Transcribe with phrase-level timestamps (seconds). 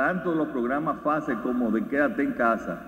[0.00, 2.80] tanto los programas FASE como de Quédate en casa,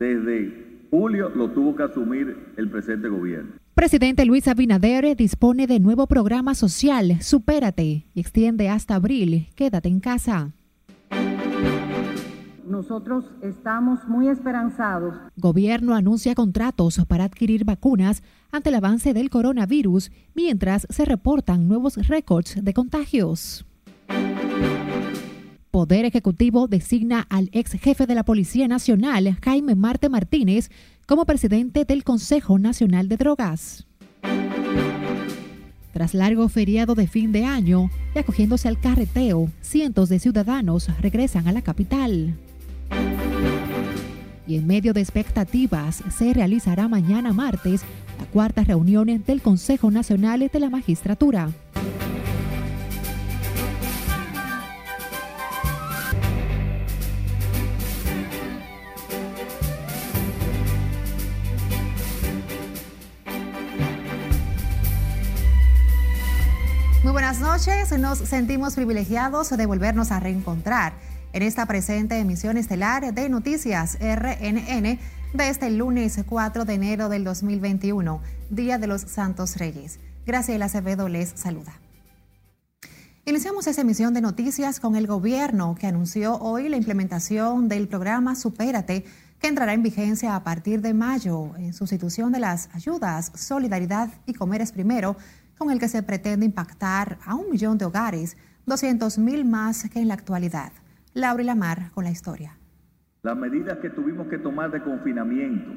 [0.00, 3.52] desde julio lo tuvo que asumir el presente gobierno.
[3.76, 10.00] Presidente Luis Abinader dispone de nuevo programa social, Supérate, y extiende hasta abril, Quédate en
[10.00, 10.50] casa.
[12.66, 15.14] Nosotros estamos muy esperanzados.
[15.36, 22.08] Gobierno anuncia contratos para adquirir vacunas ante el avance del coronavirus, mientras se reportan nuevos
[22.08, 23.64] récords de contagios.
[25.70, 30.68] Poder Ejecutivo designa al ex jefe de la Policía Nacional, Jaime Marte Martínez,
[31.06, 33.86] como presidente del Consejo Nacional de Drogas.
[35.92, 41.46] Tras largo feriado de fin de año y acogiéndose al carreteo, cientos de ciudadanos regresan
[41.46, 42.36] a la capital.
[44.48, 47.82] Y en medio de expectativas, se realizará mañana martes
[48.18, 51.50] la cuarta reunión del Consejo Nacional de la Magistratura.
[67.10, 70.92] Muy buenas noches, nos sentimos privilegiados de volvernos a reencontrar
[71.32, 74.96] en esta presente emisión estelar de Noticias RNN
[75.34, 79.98] de este lunes 4 de enero del 2021, Día de los Santos Reyes.
[80.24, 81.80] Graciela Acevedo les saluda.
[83.24, 88.36] Iniciamos esta emisión de noticias con el gobierno que anunció hoy la implementación del programa
[88.36, 89.04] Supérate
[89.40, 94.34] que entrará en vigencia a partir de mayo en sustitución de las ayudas Solidaridad y
[94.34, 95.16] Comeres Primero
[95.60, 100.00] con el que se pretende impactar a un millón de hogares, 200 mil más que
[100.00, 100.72] en la actualidad.
[101.12, 102.56] Laura y Lamar con la historia.
[103.22, 105.70] Las medidas que tuvimos que tomar de confinamiento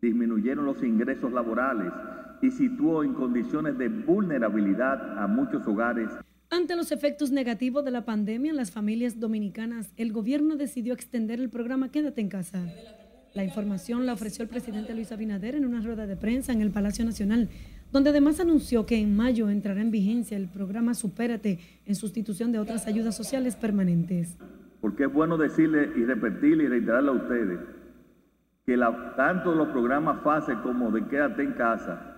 [0.00, 1.92] disminuyeron los ingresos laborales
[2.40, 6.08] y situó en condiciones de vulnerabilidad a muchos hogares.
[6.48, 11.38] Ante los efectos negativos de la pandemia en las familias dominicanas, el gobierno decidió extender
[11.38, 12.64] el programa Quédate en casa.
[13.34, 16.70] La información la ofreció el presidente Luis Abinader en una rueda de prensa en el
[16.70, 17.50] Palacio Nacional
[17.92, 22.58] donde además anunció que en mayo entrará en vigencia el programa Supérate en sustitución de
[22.58, 24.36] otras ayudas sociales permanentes.
[24.80, 27.60] Porque es bueno decirle y repetirle y reiterarle a ustedes
[28.66, 28.76] que
[29.16, 32.16] tanto los programas FASE como de Quédate en casa,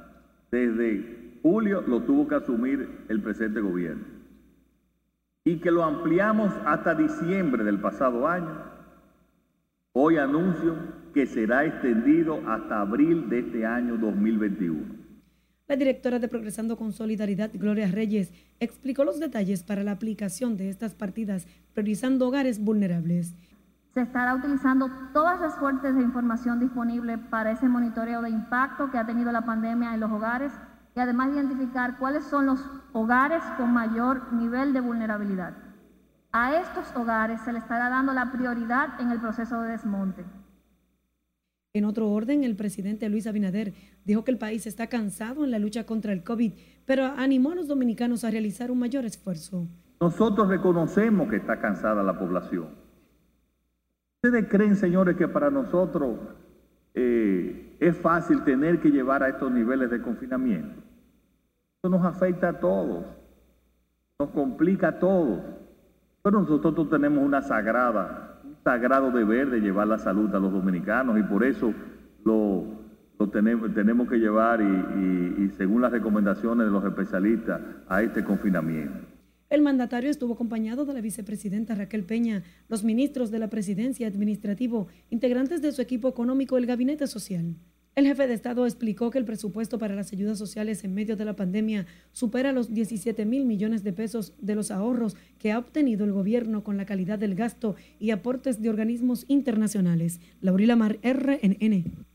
[0.50, 4.04] desde julio lo tuvo que asumir el presente gobierno.
[5.44, 8.62] Y que lo ampliamos hasta diciembre del pasado año.
[9.92, 10.74] Hoy anuncio
[11.12, 15.07] que será extendido hasta abril de este año 2021.
[15.68, 20.70] La directora de Progresando con Solidaridad, Gloria Reyes, explicó los detalles para la aplicación de
[20.70, 23.34] estas partidas, priorizando hogares vulnerables.
[23.92, 28.96] Se estará utilizando todas las fuentes de información disponibles para ese monitoreo de impacto que
[28.96, 30.52] ha tenido la pandemia en los hogares
[30.96, 32.64] y además identificar cuáles son los
[32.94, 35.52] hogares con mayor nivel de vulnerabilidad.
[36.32, 40.24] A estos hogares se les estará dando la prioridad en el proceso de desmonte.
[41.74, 43.74] En otro orden, el presidente Luis Abinader
[44.04, 46.52] dijo que el país está cansado en la lucha contra el COVID,
[46.86, 49.68] pero animó a los dominicanos a realizar un mayor esfuerzo.
[50.00, 52.68] Nosotros reconocemos que está cansada la población.
[54.22, 56.18] ¿Ustedes creen, señores, que para nosotros
[56.94, 60.82] eh, es fácil tener que llevar a estos niveles de confinamiento?
[61.82, 63.04] Eso nos afecta a todos,
[64.18, 65.40] nos complica a todos.
[66.22, 68.37] Pero nosotros tenemos una sagrada
[68.68, 71.72] sagrado deber de llevar la salud a los dominicanos y por eso
[72.22, 72.66] lo,
[73.32, 79.06] tenemos, tenemos que llevar y, según las recomendaciones de los especialistas a este confinamiento.
[79.48, 84.88] El mandatario estuvo acompañado de la vicepresidenta Raquel Peña, los ministros de la presidencia administrativo,
[85.08, 87.54] integrantes de su equipo económico, el gabinete social.
[87.98, 91.24] El jefe de Estado explicó que el presupuesto para las ayudas sociales en medio de
[91.24, 96.04] la pandemia supera los 17 mil millones de pesos de los ahorros que ha obtenido
[96.04, 100.20] el gobierno con la calidad del gasto y aportes de organismos internacionales.
[100.40, 102.06] Laurila Mar, RNN.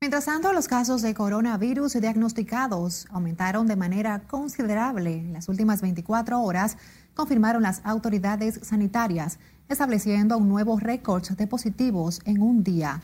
[0.00, 6.42] Mientras tanto, los casos de coronavirus diagnosticados aumentaron de manera considerable en las últimas 24
[6.42, 6.76] horas,
[7.14, 9.38] confirmaron las autoridades sanitarias,
[9.68, 13.00] estableciendo un nuevo récord de positivos en un día.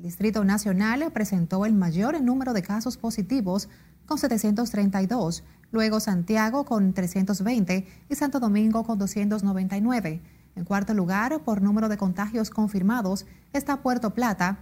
[0.00, 3.68] El Distrito Nacional presentó el mayor número de casos positivos
[4.06, 10.22] con 732, luego Santiago con 320 y Santo Domingo con 299.
[10.56, 14.60] En cuarto lugar, por número de contagios confirmados, está Puerto Plata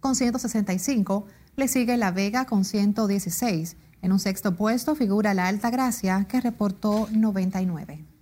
[0.00, 1.24] con 165,
[1.56, 3.78] le sigue La Vega con 116.
[4.02, 8.15] En un sexto puesto figura La Alta Gracia, que reportó 99.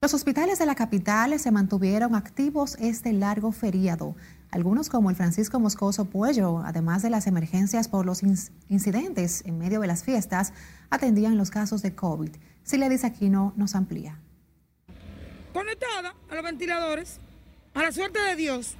[0.00, 4.14] Los hospitales de la capital se mantuvieron activos este largo feriado.
[4.52, 9.80] Algunos, como el Francisco Moscoso Puello, además de las emergencias por los incidentes en medio
[9.80, 10.52] de las fiestas,
[10.88, 12.30] atendían los casos de COVID.
[12.62, 14.20] Siledis Aquino nos amplía.
[15.52, 17.18] Conectada a los ventiladores,
[17.74, 18.76] a la suerte de Dios,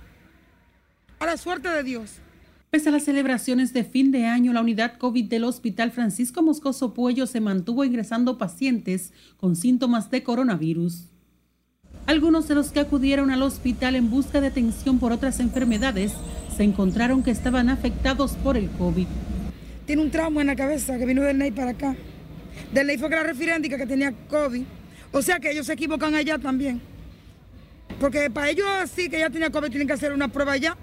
[1.19, 2.20] a la suerte de Dios.
[2.70, 6.93] Pese a las celebraciones de fin de año, la unidad COVID del Hospital Francisco Moscoso
[6.93, 11.06] Puello se mantuvo ingresando pacientes con síntomas de coronavirus.
[12.05, 16.12] Algunos de los que acudieron al hospital en busca de atención por otras enfermedades
[16.55, 19.06] se encontraron que estaban afectados por el COVID.
[19.87, 21.97] Tiene un trauma en la cabeza que vino del NEI para acá.
[22.75, 24.65] Del NEI fue que la referéndica que tenía COVID.
[25.12, 26.82] O sea que ellos se equivocan allá también.
[27.99, 30.76] Porque para ellos así que ella tenía COVID tienen que hacer una prueba allá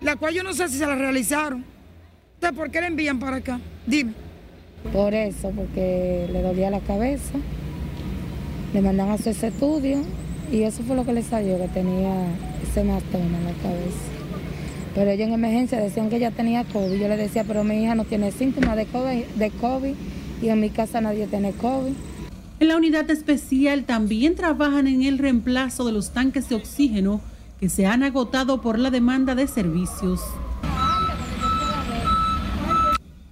[0.00, 1.64] la cual yo no sé si se la realizaron.
[2.34, 3.60] Entonces, ¿por qué la envían para acá?
[3.86, 4.12] Dime.
[4.92, 7.34] Por eso, porque le dolía la cabeza,
[8.72, 9.98] le mandan a hacer ese estudio
[10.50, 12.14] y eso fue lo que le salió, que tenía
[12.62, 14.10] ese hematoma en la cabeza.
[14.94, 16.98] Pero ellos en emergencia decían que ella tenía COVID.
[16.98, 19.94] Yo le decía, pero mi hija no tiene síntomas de COVID, de COVID
[20.42, 21.92] y en mi casa nadie tiene COVID.
[22.58, 27.20] En la unidad especial también trabajan en el reemplazo de los tanques de oxígeno
[27.60, 30.22] que se han agotado por la demanda de servicios.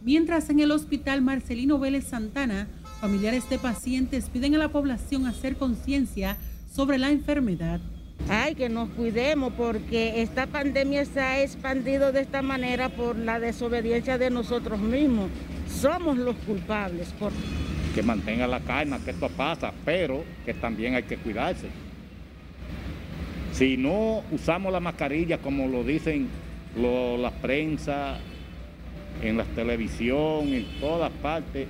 [0.03, 2.69] Mientras en el hospital Marcelino Vélez Santana,
[3.01, 6.37] familiares de pacientes piden a la población hacer conciencia
[6.71, 7.81] sobre la enfermedad.
[8.29, 13.41] Ay, que nos cuidemos porque esta pandemia se ha expandido de esta manera por la
[13.41, 15.31] desobediencia de nosotros mismos.
[15.69, 17.09] Somos los culpables.
[17.19, 17.33] Por...
[17.95, 21.69] Que mantenga la calma, que esto pasa, pero que también hay que cuidarse.
[23.59, 26.29] Si no usamos la mascarilla como lo dicen
[26.77, 28.19] la prensa,
[29.21, 31.67] en la televisión, en todas partes,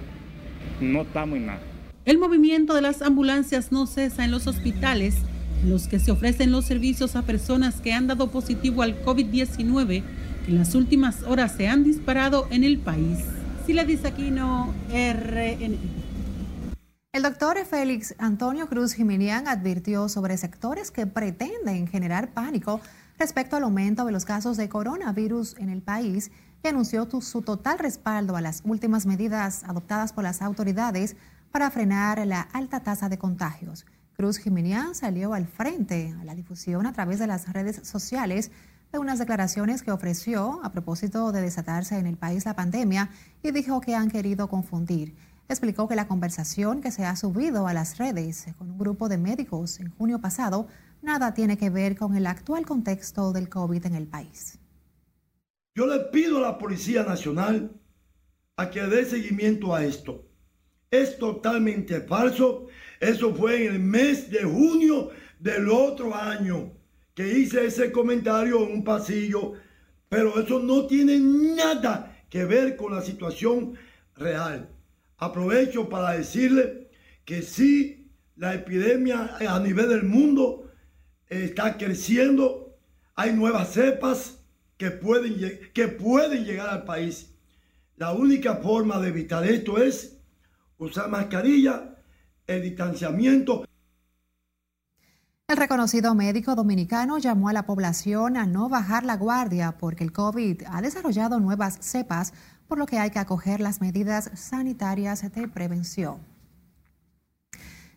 [0.82, 1.60] no estamos en nada.
[2.04, 5.16] El movimiento de las ambulancias no cesa en los hospitales,
[5.62, 10.02] en los que se ofrecen los servicios a personas que han dado positivo al COVID-19,
[10.44, 13.20] que en las últimas horas se han disparado en el país.
[13.66, 15.78] Si le dice aquí no, RN.
[17.10, 22.82] El doctor Félix Antonio Cruz Jiménez advirtió sobre sectores que pretenden generar pánico
[23.18, 26.30] respecto al aumento de los casos de coronavirus en el país
[26.62, 31.16] y anunció su total respaldo a las últimas medidas adoptadas por las autoridades
[31.50, 33.86] para frenar la alta tasa de contagios.
[34.12, 38.50] Cruz Jiménez salió al frente a la difusión a través de las redes sociales
[38.92, 43.08] de unas declaraciones que ofreció a propósito de desatarse en el país la pandemia
[43.42, 45.14] y dijo que han querido confundir
[45.48, 49.16] explicó que la conversación que se ha subido a las redes con un grupo de
[49.16, 50.68] médicos en junio pasado
[51.00, 54.58] nada tiene que ver con el actual contexto del COVID en el país.
[55.74, 57.72] Yo le pido a la Policía Nacional
[58.56, 60.26] a que dé seguimiento a esto.
[60.90, 62.66] Es totalmente falso.
[63.00, 66.72] Eso fue en el mes de junio del otro año
[67.14, 69.54] que hice ese comentario en un pasillo,
[70.08, 73.74] pero eso no tiene nada que ver con la situación
[74.16, 74.68] real
[75.18, 76.90] aprovecho para decirle
[77.24, 80.70] que sí, la epidemia a nivel del mundo
[81.26, 82.76] está creciendo,
[83.14, 84.38] hay nuevas cepas
[84.76, 85.34] que pueden,
[85.74, 87.34] que pueden llegar al país.
[87.96, 90.16] La única forma de evitar esto es
[90.78, 91.96] usar mascarilla,
[92.46, 93.64] el distanciamiento.
[95.48, 100.12] El reconocido médico dominicano llamó a la población a no bajar la guardia porque el
[100.12, 102.34] COVID ha desarrollado nuevas cepas
[102.68, 106.18] por lo que hay que acoger las medidas sanitarias de prevención.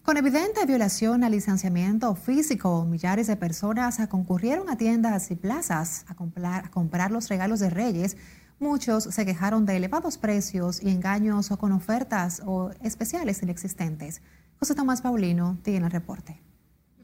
[0.04, 6.16] Con evidente violación al distanciamiento físico, millares de personas concurrieron a tiendas y plazas a
[6.16, 8.18] comprar, los regalos de Reyes.
[8.60, 14.24] Muchos se quejaron de elevados precios y engaños o con ofertas o especiales inexistentes.
[14.58, 16.42] José Tomás Paulino tiene el reporte.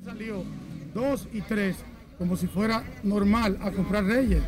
[0.03, 0.43] Salió
[0.95, 1.77] dos y tres
[2.17, 4.41] como si fuera normal a comprar Reyes.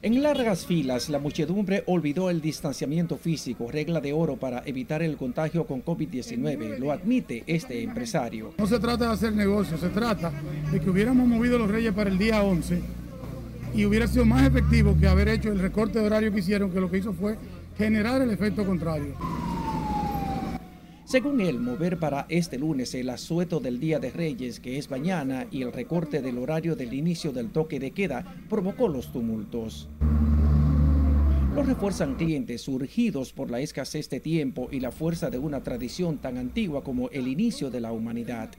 [0.00, 5.16] En largas filas, la muchedumbre olvidó el distanciamiento físico, regla de oro para evitar el
[5.16, 8.54] contagio con COVID-19, lo admite este empresario.
[8.58, 10.30] No se trata de hacer negocio, se trata
[10.70, 12.80] de que hubiéramos movido los reyes para el día 11
[13.74, 16.78] y hubiera sido más efectivo que haber hecho el recorte de horario que hicieron, que
[16.78, 17.36] lo que hizo fue
[17.76, 19.16] generar el efecto contrario.
[21.08, 25.46] Según él, mover para este lunes el asueto del Día de Reyes, que es mañana,
[25.50, 29.88] y el recorte del horario del inicio del toque de queda provocó los tumultos.
[31.54, 36.18] Lo refuerzan clientes surgidos por la escasez de tiempo y la fuerza de una tradición
[36.18, 38.50] tan antigua como el inicio de la humanidad.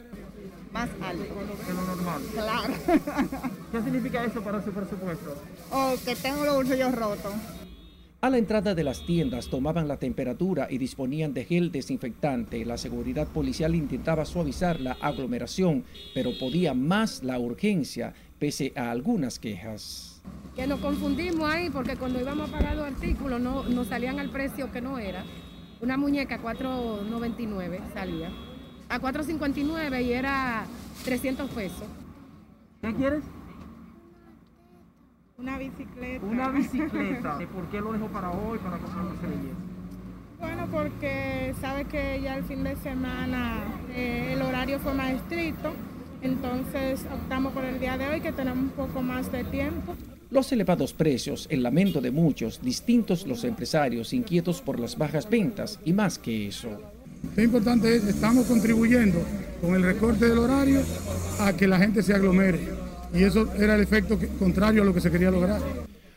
[0.73, 1.23] Más alto.
[1.67, 2.21] Que lo normal.
[2.33, 2.73] Claro.
[3.71, 5.35] ¿Qué significa eso para su presupuesto?
[5.69, 7.33] O que tengo los bolsillos rotos.
[8.21, 12.65] A la entrada de las tiendas tomaban la temperatura y disponían de gel desinfectante.
[12.65, 19.39] La seguridad policial intentaba suavizar la aglomeración, pero podía más la urgencia pese a algunas
[19.39, 20.21] quejas.
[20.53, 24.29] Que nos confundimos ahí porque cuando íbamos a pagar los artículos no, nos salían al
[24.29, 25.23] precio que no era.
[25.79, 28.29] Una muñeca 4.99 salía.
[28.89, 30.65] A 4.59 y era
[31.05, 31.87] 300 pesos.
[32.81, 33.23] ¿Qué quieres?
[35.39, 36.25] Una bicicleta.
[36.25, 37.37] Una bicicleta.
[37.41, 39.55] ¿Y por qué lo dejó para hoy, para comprar los reyes?
[40.39, 43.61] Bueno, porque sabe que ya el fin de semana
[43.93, 45.73] eh, el horario fue más estricto,
[46.21, 49.95] entonces optamos por el día de hoy que tenemos un poco más de tiempo.
[50.31, 55.79] Los elevados precios, el lamento de muchos, distintos los empresarios inquietos por las bajas ventas
[55.83, 56.69] y más que eso.
[57.35, 59.19] Lo importante es, estamos contribuyendo
[59.59, 60.81] con el recorte del horario
[61.39, 62.78] a que la gente se aglomere
[63.13, 65.61] y eso era el efecto contrario a lo que se quería lograr.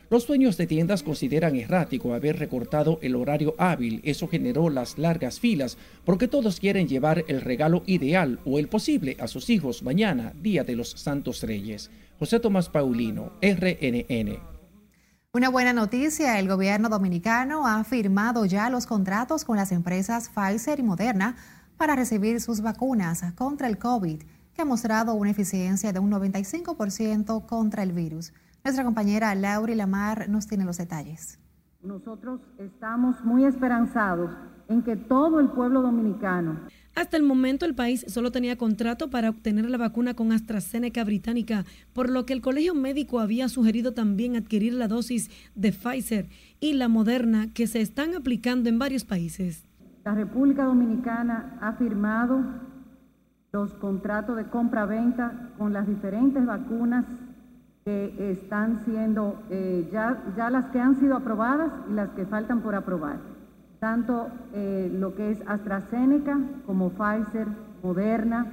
[0.09, 3.99] Los dueños de tiendas consideran errático haber recortado el horario hábil.
[4.03, 9.17] Eso generó las largas filas porque todos quieren llevar el regalo ideal o el posible
[9.19, 11.89] a sus hijos mañana, Día de los Santos Reyes.
[12.19, 14.37] José Tomás Paulino, RNN.
[15.33, 20.79] Una buena noticia, el gobierno dominicano ha firmado ya los contratos con las empresas Pfizer
[20.79, 21.37] y Moderna
[21.75, 24.21] para recibir sus vacunas contra el COVID
[24.53, 28.33] que ha mostrado una eficiencia de un 95% contra el virus.
[28.63, 31.39] Nuestra compañera Lauri Lamar nos tiene los detalles.
[31.81, 34.31] Nosotros estamos muy esperanzados
[34.69, 36.59] en que todo el pueblo dominicano
[36.95, 41.65] hasta el momento el país solo tenía contrato para obtener la vacuna con AstraZeneca británica,
[41.91, 46.27] por lo que el Colegio Médico había sugerido también adquirir la dosis de Pfizer
[46.59, 49.65] y la Moderna que se están aplicando en varios países.
[50.05, 52.43] La República Dominicana ha firmado
[53.53, 57.05] los contratos de compra-venta con las diferentes vacunas
[57.85, 62.61] que están siendo, eh, ya, ya las que han sido aprobadas y las que faltan
[62.61, 63.17] por aprobar.
[63.79, 67.47] Tanto eh, lo que es AstraZeneca como Pfizer,
[67.83, 68.47] Moderna,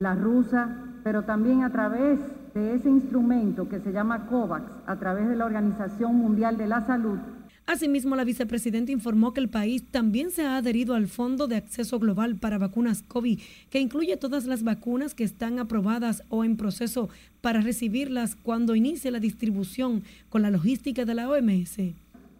[0.00, 0.68] la rusa,
[1.04, 2.18] pero también a través
[2.54, 6.80] de ese instrumento que se llama COVAX, a través de la Organización Mundial de la
[6.80, 7.20] Salud,
[7.66, 11.98] Asimismo, la vicepresidenta informó que el país también se ha adherido al Fondo de Acceso
[11.98, 17.08] Global para Vacunas COVID, que incluye todas las vacunas que están aprobadas o en proceso
[17.40, 21.78] para recibirlas cuando inicie la distribución con la logística de la OMS.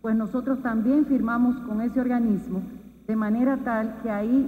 [0.01, 2.63] Pues nosotros también firmamos con ese organismo
[3.09, 4.47] de manera tal que ahí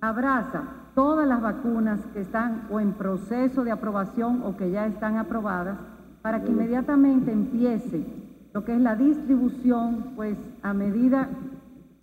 [0.00, 0.64] abraza
[0.94, 5.76] todas las vacunas que están o en proceso de aprobación o que ya están aprobadas
[6.22, 8.23] para que inmediatamente empiece
[8.54, 11.28] lo que es la distribución, pues a medida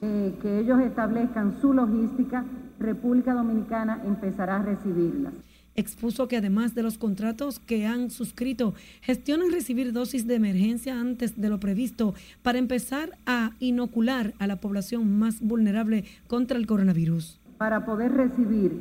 [0.01, 2.43] eh, que ellos establezcan su logística,
[2.77, 5.33] República Dominicana empezará a recibirlas.
[5.75, 11.39] Expuso que además de los contratos que han suscrito, gestionan recibir dosis de emergencia antes
[11.39, 17.39] de lo previsto para empezar a inocular a la población más vulnerable contra el coronavirus.
[17.59, 18.73] Para poder recibir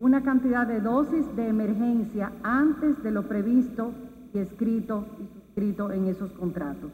[0.00, 3.92] una cantidad de dosis de emergencia antes de lo previsto
[4.34, 6.90] y escrito y en esos contratos.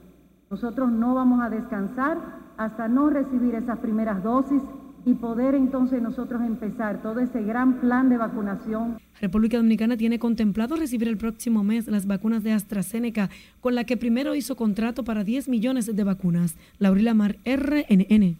[0.51, 2.19] Nosotros no vamos a descansar
[2.57, 4.63] hasta no recibir esas primeras dosis
[5.05, 8.99] y poder entonces nosotros empezar todo ese gran plan de vacunación.
[9.21, 13.97] República Dominicana tiene contemplado recibir el próximo mes las vacunas de AstraZeneca, con la que
[13.97, 16.57] primero hizo contrato para 10 millones de vacunas.
[16.79, 18.39] Laurila Mar, RNN.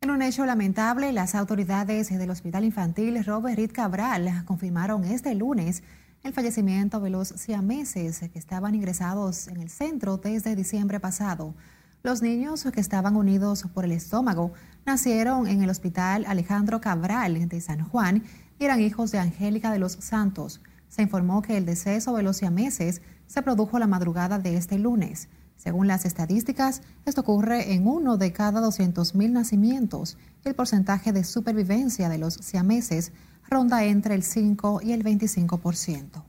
[0.00, 5.82] En un hecho lamentable, las autoridades del Hospital Infantil Robert Reed Cabral confirmaron este lunes
[6.22, 11.54] el fallecimiento de los siameses que estaban ingresados en el centro desde diciembre pasado.
[12.02, 14.52] Los niños que estaban unidos por el estómago
[14.86, 18.24] nacieron en el Hospital Alejandro Cabral de San Juan
[18.58, 20.60] y eran hijos de Angélica de los Santos.
[20.88, 25.28] Se informó que el deceso de los siameses se produjo la madrugada de este lunes.
[25.56, 30.16] Según las estadísticas, esto ocurre en uno de cada 200.000 nacimientos.
[30.44, 33.12] El porcentaje de supervivencia de los siameses
[33.50, 36.24] ronda entre el 5 y el 25%.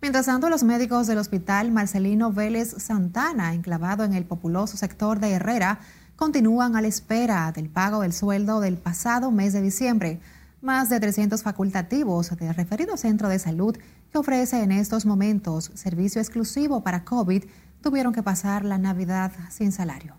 [0.00, 5.30] Mientras tanto, los médicos del Hospital Marcelino Vélez Santana, enclavado en el populoso sector de
[5.30, 5.78] Herrera,
[6.16, 10.18] continúan a la espera del pago del sueldo del pasado mes de diciembre.
[10.60, 13.76] Más de 300 facultativos del referido centro de salud
[14.10, 17.44] que ofrece en estos momentos servicio exclusivo para COVID
[17.80, 20.16] tuvieron que pasar la Navidad sin salario.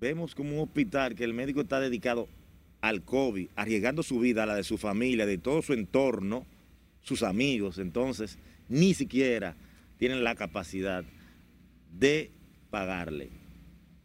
[0.00, 2.28] Vemos como un hospital que el médico está dedicado
[2.80, 6.46] al COVID, arriesgando su vida, la de su familia, de todo su entorno,
[7.02, 9.56] sus amigos, entonces ni siquiera
[9.98, 11.04] tienen la capacidad
[11.98, 12.30] de
[12.70, 13.28] pagarle.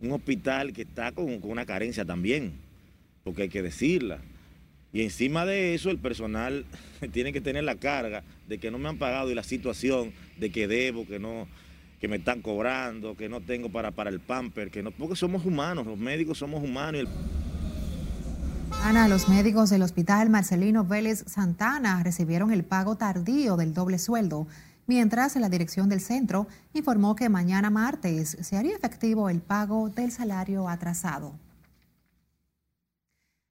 [0.02, 2.54] Un hospital que está con, con una carencia también,
[3.24, 4.20] porque hay que decirla.
[4.92, 6.66] Y encima de eso, el personal
[7.12, 10.50] tiene que tener la carga de que no me han pagado y la situación de
[10.52, 11.48] que debo, que no,
[12.00, 15.46] que me están cobrando, que no tengo para, para el pamper, que no, porque somos
[15.46, 17.08] humanos, los médicos somos humanos.
[18.86, 24.46] Ana, los médicos del hospital Marcelino Vélez Santana recibieron el pago tardío del doble sueldo,
[24.86, 30.12] mientras la dirección del centro informó que mañana martes se haría efectivo el pago del
[30.12, 31.34] salario atrasado.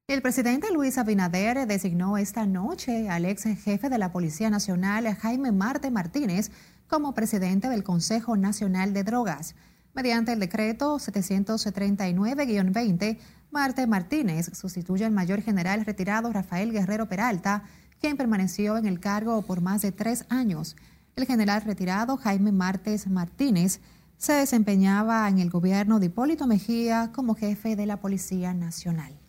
[0.07, 5.51] El presidente Luis Abinader designó esta noche al ex jefe de la Policía Nacional, Jaime
[5.51, 6.53] Marte Martínez,
[6.87, 9.57] como presidente del Consejo Nacional de Drogas.
[9.95, 13.19] Mediante el decreto 739-20,
[13.55, 17.63] Marte Martínez sustituye al mayor general retirado Rafael Guerrero Peralta,
[18.01, 20.75] quien permaneció en el cargo por más de tres años.
[21.15, 23.81] El general retirado Jaime Martes Martínez
[24.17, 29.21] se desempeñaba en el gobierno de Hipólito Mejía como jefe de la Policía Nacional.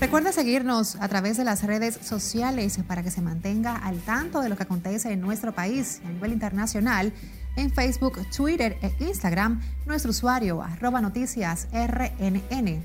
[0.00, 4.48] Recuerda seguirnos a través de las redes sociales para que se mantenga al tanto de
[4.48, 7.12] lo que acontece en nuestro país a nivel internacional.
[7.58, 12.84] En Facebook, Twitter e Instagram, nuestro usuario arroba noticias RNN.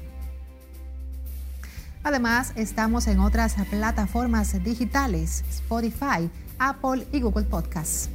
[2.03, 6.27] Además, estamos en otras plataformas digitales, Spotify,
[6.57, 8.09] Apple y Google Podcasts.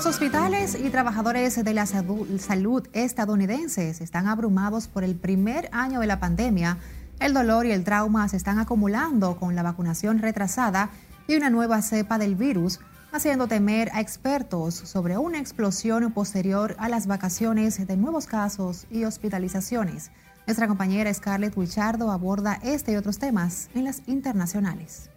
[0.00, 6.06] Los hospitales y trabajadores de la salud estadounidenses están abrumados por el primer año de
[6.06, 6.78] la pandemia.
[7.18, 10.88] El dolor y el trauma se están acumulando con la vacunación retrasada
[11.28, 12.80] y una nueva cepa del virus,
[13.12, 19.04] haciendo temer a expertos sobre una explosión posterior a las vacaciones de nuevos casos y
[19.04, 20.12] hospitalizaciones.
[20.46, 25.09] Nuestra compañera Scarlett Wichardo aborda este y otros temas en las internacionales.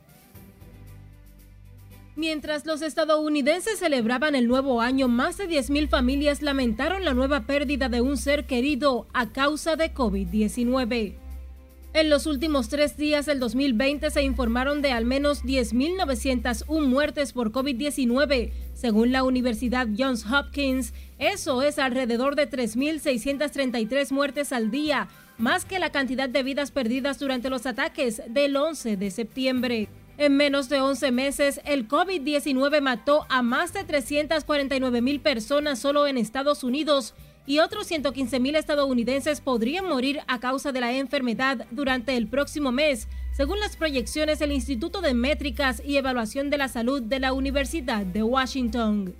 [2.16, 7.90] Mientras los estadounidenses celebraban el nuevo año, más de 10.000 familias lamentaron la nueva pérdida
[7.90, 11.16] de un ser querido a causa de COVID-19.
[11.96, 17.52] En los últimos tres días del 2020 se informaron de al menos 10.901 muertes por
[17.52, 20.94] COVID-19, según la Universidad Johns Hopkins.
[21.18, 25.08] Eso es alrededor de 3.633 muertes al día,
[25.40, 29.90] más que la cantidad de vidas perdidas durante los ataques del 11 de septiembre.
[30.18, 36.06] En menos de 11 meses, el COVID-19 mató a más de 349 mil personas solo
[36.06, 37.16] en Estados Unidos
[37.48, 42.72] y otros 115 mil estadounidenses podrían morir a causa de la enfermedad durante el próximo
[42.72, 47.34] mes, según las proyecciones del Instituto de Métricas y Evaluación de la Salud de la
[47.34, 49.16] Universidad de Washington.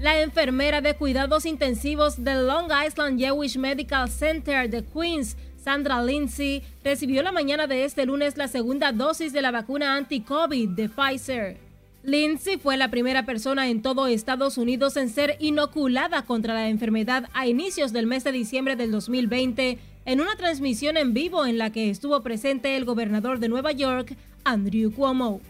[0.00, 5.36] La enfermera de cuidados intensivos del Long Island Jewish Medical Center de Queens
[5.70, 10.70] Sandra Lindsay recibió la mañana de este lunes la segunda dosis de la vacuna anti-COVID
[10.70, 11.58] de Pfizer.
[12.02, 17.28] Lindsay fue la primera persona en todo Estados Unidos en ser inoculada contra la enfermedad
[17.34, 21.70] a inicios del mes de diciembre del 2020 en una transmisión en vivo en la
[21.70, 25.40] que estuvo presente el gobernador de Nueva York, Andrew Cuomo.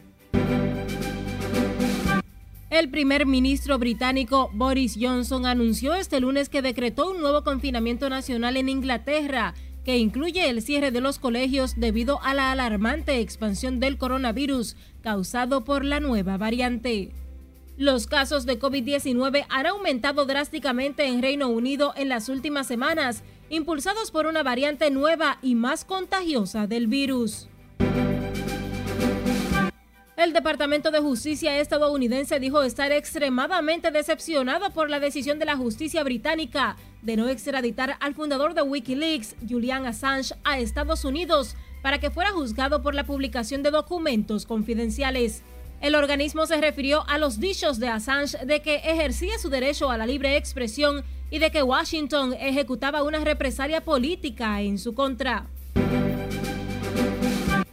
[2.69, 8.59] El primer ministro británico Boris Johnson anunció este lunes que decretó un nuevo confinamiento nacional
[8.59, 13.99] en Inglaterra que incluye el cierre de los colegios debido a la alarmante expansión del
[13.99, 17.13] coronavirus causado por la nueva variante.
[17.77, 24.11] Los casos de COVID-19 han aumentado drásticamente en Reino Unido en las últimas semanas, impulsados
[24.11, 27.50] por una variante nueva y más contagiosa del virus.
[30.21, 36.05] El Departamento de Justicia estadounidense dijo estar extremadamente decepcionado por la decisión de la justicia
[36.05, 42.11] británica de no extraditar al fundador de Wikileaks, Julian Assange, a Estados Unidos para que
[42.11, 45.43] fuera juzgado por la publicación de documentos confidenciales.
[45.81, 49.97] El organismo se refirió a los dichos de Assange de que ejercía su derecho a
[49.97, 55.47] la libre expresión y de que Washington ejecutaba una represalia política en su contra.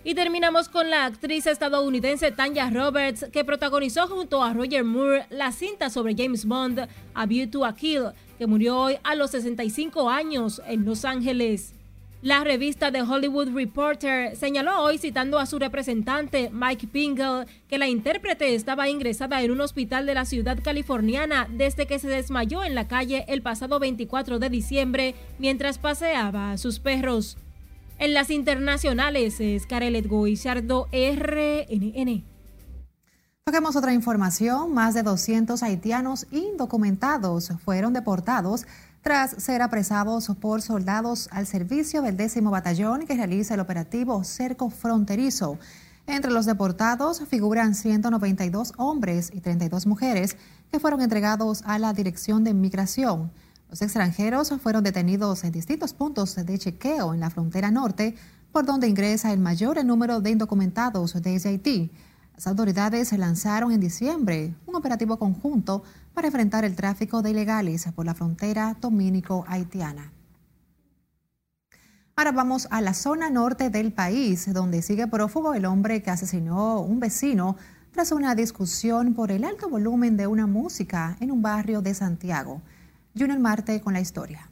[0.07, 5.51] Y terminamos con la actriz estadounidense Tanya Roberts, que protagonizó junto a Roger Moore la
[5.51, 10.09] cinta sobre James Bond, A View to a Kill, que murió hoy a los 65
[10.09, 11.73] años en Los Ángeles.
[12.21, 17.89] La revista The Hollywood Reporter señaló hoy, citando a su representante Mike Pingle, que la
[17.89, 22.75] intérprete estaba ingresada en un hospital de la ciudad californiana desde que se desmayó en
[22.75, 27.35] la calle el pasado 24 de diciembre mientras paseaba a sus perros.
[27.99, 32.23] En las internacionales es Carelet Guillardo, RNN.
[33.43, 34.71] Toquemos otra información.
[34.71, 38.67] Más de 200 haitianos indocumentados fueron deportados
[39.01, 44.69] tras ser apresados por soldados al servicio del décimo batallón que realiza el operativo Cerco
[44.69, 45.57] Fronterizo.
[46.05, 50.37] Entre los deportados figuran 192 hombres y 32 mujeres
[50.71, 53.31] que fueron entregados a la Dirección de Inmigración.
[53.69, 58.15] Los extranjeros fueron detenidos en distintos puntos de chequeo en la frontera norte,
[58.51, 61.91] por donde ingresa el mayor número de indocumentados desde Haití.
[62.33, 68.05] Las autoridades lanzaron en diciembre un operativo conjunto para enfrentar el tráfico de ilegales por
[68.05, 70.13] la frontera dominico-haitiana.
[72.15, 76.81] Ahora vamos a la zona norte del país, donde sigue prófugo el hombre que asesinó
[76.81, 77.57] un vecino
[77.91, 82.61] tras una discusión por el alto volumen de una música en un barrio de Santiago.
[83.17, 84.51] Junior Marte con la historia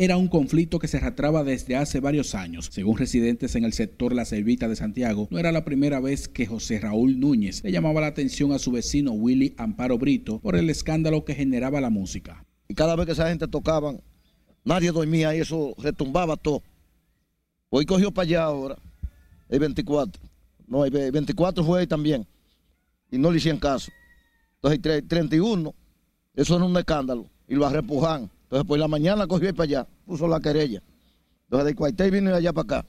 [0.00, 2.68] era un conflicto que se arrastraba desde hace varios años.
[2.70, 6.46] Según residentes en el sector La Servita de Santiago, no era la primera vez que
[6.46, 10.70] José Raúl Núñez le llamaba la atención a su vecino Willy Amparo Brito por el
[10.70, 12.46] escándalo que generaba la música.
[12.68, 14.00] Y cada vez que esa gente tocaban,
[14.64, 16.62] nadie dormía y eso retumbaba todo.
[17.68, 18.76] Hoy cogió para allá ahora,
[19.48, 20.22] el 24.
[20.68, 22.24] No, el 24 fue ahí también.
[23.10, 23.90] Y no le hicieron caso.
[24.62, 25.74] Entonces el 31,
[26.34, 27.30] eso era un escándalo.
[27.46, 28.30] Y lo repujan.
[28.42, 30.82] Entonces, por la mañana cogió para allá, puso la querella.
[31.44, 32.86] Entonces, del cuartel vino de allá para acá.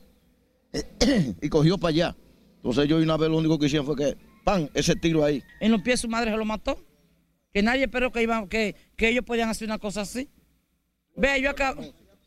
[1.41, 2.15] y cogió para allá.
[2.57, 5.43] Entonces, yo una vez lo único que hicieron fue que, pan, ese tiro ahí.
[5.59, 6.77] En los pies su madre se lo mató.
[7.53, 10.29] Que nadie esperó que, iban, que, que ellos podían hacer una cosa así.
[11.15, 11.75] Vea, yo acá,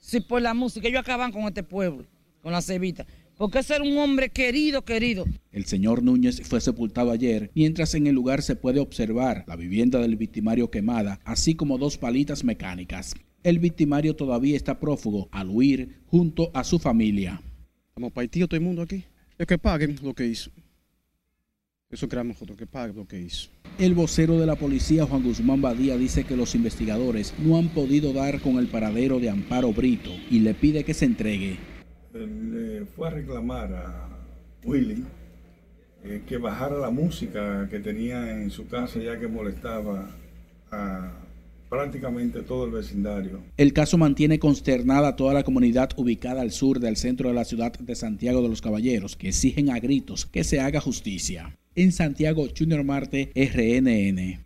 [0.00, 2.04] si por la música, ellos acaban con este pueblo,
[2.42, 3.06] con la cebita
[3.42, 5.24] porque es ser un hombre querido, querido.
[5.50, 9.98] El señor Núñez fue sepultado ayer, mientras en el lugar se puede observar la vivienda
[9.98, 13.16] del victimario quemada, así como dos palitas mecánicas.
[13.42, 17.42] El victimario todavía está prófugo al huir junto a su familia.
[17.88, 19.06] Estamos partidos todo el mundo aquí.
[19.36, 20.52] Es que paguen lo que hizo.
[21.90, 23.50] Eso creamos nosotros, que paguen lo que hizo.
[23.76, 28.12] El vocero de la policía, Juan Guzmán Badía, dice que los investigadores no han podido
[28.12, 31.72] dar con el paradero de Amparo Brito y le pide que se entregue
[32.84, 34.08] fue a reclamar a
[34.64, 35.04] Willy
[36.04, 40.08] eh, que bajara la música que tenía en su casa ya que molestaba
[40.70, 41.12] a
[41.72, 43.40] prácticamente todo el vecindario.
[43.56, 47.46] El caso mantiene consternada a toda la comunidad ubicada al sur del centro de la
[47.46, 51.56] ciudad de Santiago de los Caballeros, que exigen a gritos que se haga justicia.
[51.74, 54.44] En Santiago, Junior Marte, RNN.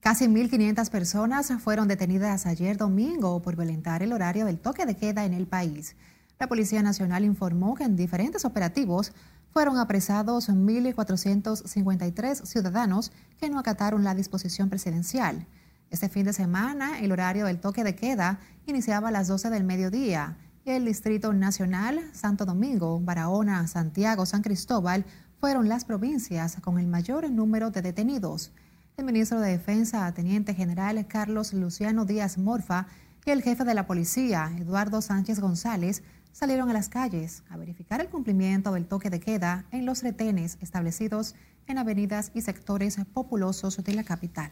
[0.00, 5.24] Casi 1.500 personas fueron detenidas ayer domingo por violentar el horario del toque de queda
[5.24, 5.96] en el país.
[6.38, 9.12] La Policía Nacional informó que en diferentes operativos
[9.52, 15.46] fueron apresados 1.453 ciudadanos que no acataron la disposición presidencial.
[15.90, 19.64] Este fin de semana, el horario del toque de queda iniciaba a las 12 del
[19.64, 25.06] mediodía y el Distrito Nacional, Santo Domingo, Barahona, Santiago, San Cristóbal
[25.40, 28.52] fueron las provincias con el mayor número de detenidos.
[28.96, 32.86] El ministro de Defensa, Teniente General Carlos Luciano Díaz Morfa,
[33.24, 38.00] y el jefe de la policía, Eduardo Sánchez González, salieron a las calles a verificar
[38.00, 41.34] el cumplimiento del toque de queda en los retenes establecidos
[41.66, 44.50] en avenidas y sectores populosos de la capital.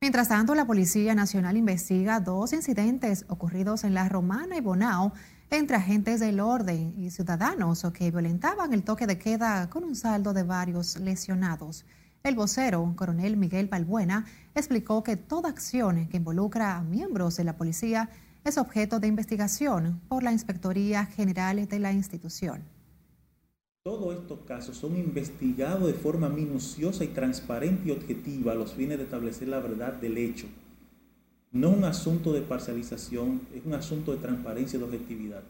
[0.00, 5.12] Mientras tanto, la Policía Nacional investiga dos incidentes ocurridos en La Romana y Bonao
[5.50, 10.32] entre agentes del orden y ciudadanos que violentaban el toque de queda con un saldo
[10.32, 11.84] de varios lesionados.
[12.22, 17.56] El vocero, coronel Miguel Balbuena, explicó que toda acción que involucra a miembros de la
[17.56, 18.08] policía
[18.44, 22.62] es objeto de investigación por la Inspectoría General de la institución.
[23.82, 28.98] Todos estos casos son investigados de forma minuciosa y transparente y objetiva a los fines
[28.98, 30.46] de establecer la verdad del hecho.
[31.52, 35.42] No un asunto de parcialización, es un asunto de transparencia y de objetividad.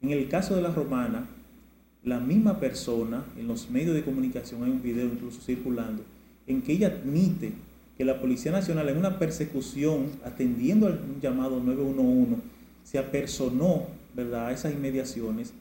[0.00, 1.26] En el caso de la romana,
[2.02, 6.02] la misma persona, en los medios de comunicación hay un video incluso circulando,
[6.46, 7.52] en que ella admite
[7.96, 12.42] que la Policía Nacional en una persecución, atendiendo al llamado 911,
[12.84, 14.48] se apersonó ¿verdad?
[14.48, 15.52] a esas inmediaciones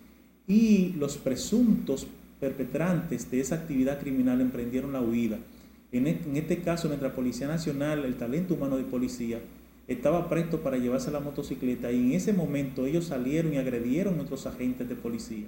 [0.48, 2.08] y los presuntos
[2.40, 5.40] perpetrantes de esa actividad criminal emprendieron la huida.
[5.92, 9.40] En este caso, nuestra Policía Nacional, el talento humano de policía,
[9.88, 14.18] estaba presto para llevarse la motocicleta y en ese momento ellos salieron y agredieron a
[14.18, 15.48] nuestros agentes de policía.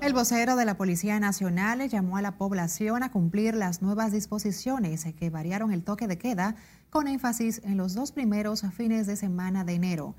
[0.00, 5.04] El vocero de la Policía Nacional llamó a la población a cumplir las nuevas disposiciones
[5.14, 6.56] que variaron el toque de queda
[6.90, 10.16] con énfasis en los dos primeros fines de semana de enero.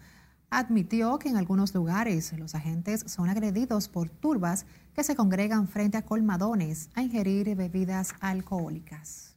[0.49, 5.97] Admitió que en algunos lugares los agentes son agredidos por turbas que se congregan frente
[5.97, 9.35] a colmadones a ingerir bebidas alcohólicas.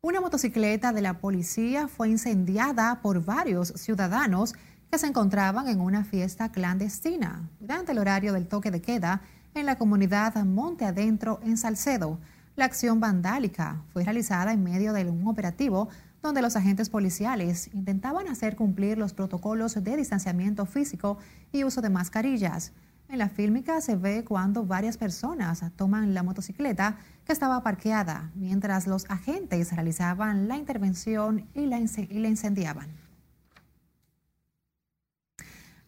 [0.00, 4.54] Una motocicleta de la policía fue incendiada por varios ciudadanos
[4.90, 9.20] que se encontraban en una fiesta clandestina durante el horario del toque de queda
[9.54, 12.18] en la comunidad Monte Adentro en Salcedo.
[12.56, 15.88] La acción vandálica fue realizada en medio de un operativo
[16.22, 21.18] donde los agentes policiales intentaban hacer cumplir los protocolos de distanciamiento físico
[21.52, 22.72] y uso de mascarillas.
[23.08, 28.86] En la fílmica se ve cuando varias personas toman la motocicleta que estaba parqueada mientras
[28.86, 33.07] los agentes realizaban la intervención y la, y la incendiaban.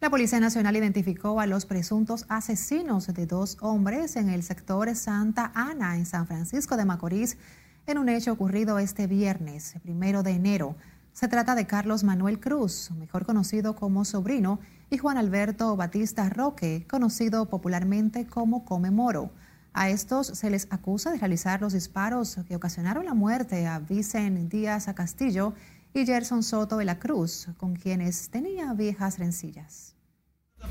[0.01, 5.51] La Policía Nacional identificó a los presuntos asesinos de dos hombres en el sector Santa
[5.53, 7.37] Ana, en San Francisco de Macorís,
[7.85, 10.75] en un hecho ocurrido este viernes, primero de enero.
[11.13, 14.59] Se trata de Carlos Manuel Cruz, mejor conocido como sobrino,
[14.89, 19.29] y Juan Alberto Batista Roque, conocido popularmente como Come Moro.
[19.71, 24.49] A estos se les acusa de realizar los disparos que ocasionaron la muerte a Vicen
[24.49, 25.53] Díaz a Castillo
[25.93, 29.95] y Gerson Soto de la Cruz, con quienes tenía viejas rencillas.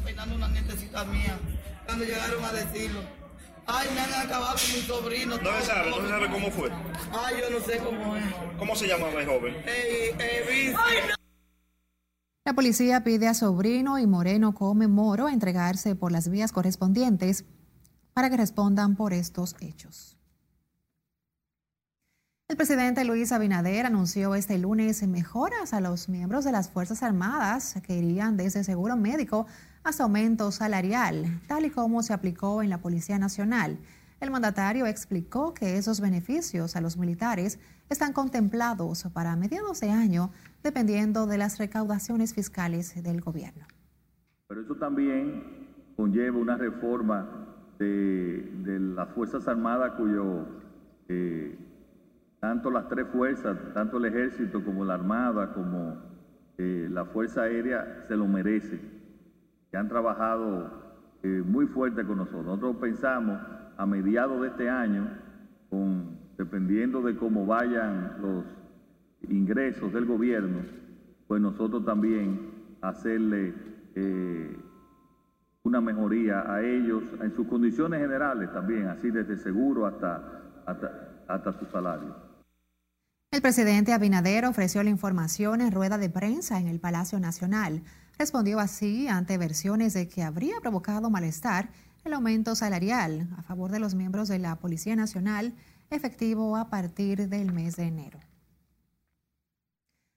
[0.05, 1.39] Peinando una nietecita mía,
[1.85, 3.01] cuando llegaron a decirlo.
[3.67, 5.37] Ay, me han acabado con mi sobrino.
[5.37, 6.71] No se sabe, no se sabe cómo fue.
[7.13, 8.25] Ay, yo no sé cómo es.
[8.59, 9.55] ¿Cómo se llamaba el joven?
[9.67, 10.75] Eh, eh,
[12.45, 17.45] La policía pide a Sobrino y Moreno Come Moro entregarse por las vías correspondientes
[18.13, 20.20] para que respondan por estos hechos.
[22.51, 27.81] El presidente Luis Abinader anunció este lunes mejoras a los miembros de las Fuerzas Armadas
[27.87, 29.47] que irían desde seguro médico
[29.85, 33.79] hasta aumento salarial, tal y como se aplicó en la Policía Nacional.
[34.19, 40.33] El mandatario explicó que esos beneficios a los militares están contemplados para mediados de año,
[40.65, 43.65] dependiendo de las recaudaciones fiscales del gobierno.
[44.49, 47.47] Pero eso también conlleva una reforma
[47.79, 48.51] de,
[48.97, 50.47] las Fuerzas Armadas cuyo
[51.09, 51.57] eh,
[52.41, 55.99] tanto las tres fuerzas, tanto el ejército como la armada, como
[56.57, 58.81] eh, la fuerza aérea, se lo merecen,
[59.71, 60.71] que han trabajado
[61.23, 62.47] eh, muy fuerte con nosotros.
[62.47, 63.39] Nosotros pensamos
[63.77, 65.07] a mediados de este año,
[66.37, 68.45] dependiendo de cómo vayan los
[69.29, 70.61] ingresos del gobierno,
[71.29, 72.51] pues nosotros también
[72.81, 73.55] hacerle
[73.95, 74.57] eh,
[75.63, 81.53] una mejoría a ellos en sus condiciones generales también, así desde seguro hasta, hasta, hasta
[81.53, 82.30] su salario.
[83.33, 87.85] El presidente Abinader ofreció la información en rueda de prensa en el Palacio Nacional.
[88.19, 91.71] Respondió así ante versiones de que habría provocado malestar
[92.05, 95.55] el aumento salarial a favor de los miembros de la Policía Nacional
[95.91, 98.19] efectivo a partir del mes de enero.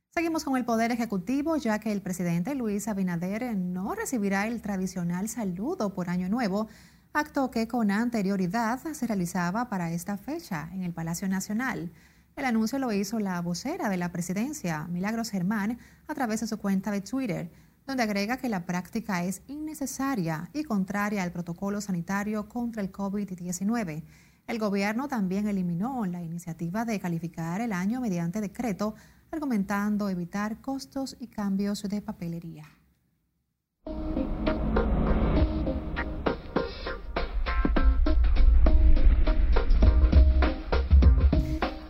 [0.09, 5.29] Seguimos con el Poder Ejecutivo, ya que el presidente Luis Abinader no recibirá el tradicional
[5.29, 6.67] saludo por Año Nuevo,
[7.13, 11.91] acto que con anterioridad se realizaba para esta fecha en el Palacio Nacional.
[12.35, 16.57] El anuncio lo hizo la vocera de la presidencia, Milagros Germán, a través de su
[16.57, 17.51] cuenta de Twitter,
[17.85, 24.03] donde agrega que la práctica es innecesaria y contraria al protocolo sanitario contra el COVID-19.
[24.47, 28.95] El gobierno también eliminó la iniciativa de calificar el año mediante decreto,
[29.31, 32.65] argumentando evitar costos y cambios de papelería.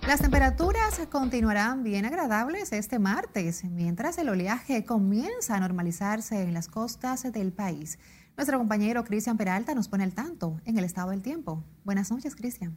[0.08, 6.68] Las temperaturas continuarán bien agradables este martes, mientras el oleaje comienza a normalizarse en las
[6.68, 7.98] costas del país.
[8.36, 11.64] Nuestro compañero Cristian Peralta nos pone al tanto en el estado del tiempo.
[11.86, 12.76] Buenas noches, Cristian.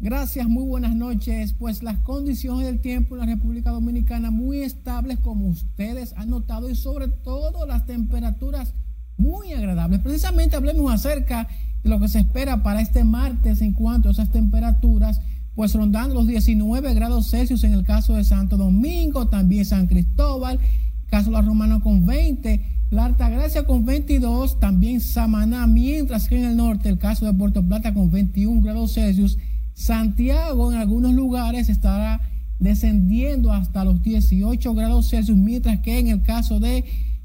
[0.00, 1.52] Gracias, muy buenas noches.
[1.52, 6.70] Pues las condiciones del tiempo en la República Dominicana muy estables como ustedes han notado
[6.70, 8.72] y sobre todo las temperaturas
[9.18, 10.00] muy agradables.
[10.00, 11.46] Precisamente hablemos acerca
[11.82, 15.20] lo que se espera para este martes en cuanto a esas temperaturas,
[15.54, 20.60] pues rondando los 19 grados Celsius en el caso de Santo Domingo, también San Cristóbal,
[21.08, 26.44] caso de la Romana con 20, la Altagracia con 22, también Samaná, mientras que en
[26.44, 29.38] el norte el caso de Puerto Plata con 21 grados Celsius,
[29.74, 32.20] Santiago en algunos lugares estará
[32.58, 36.84] descendiendo hasta los 18 grados Celsius, mientras que en el caso de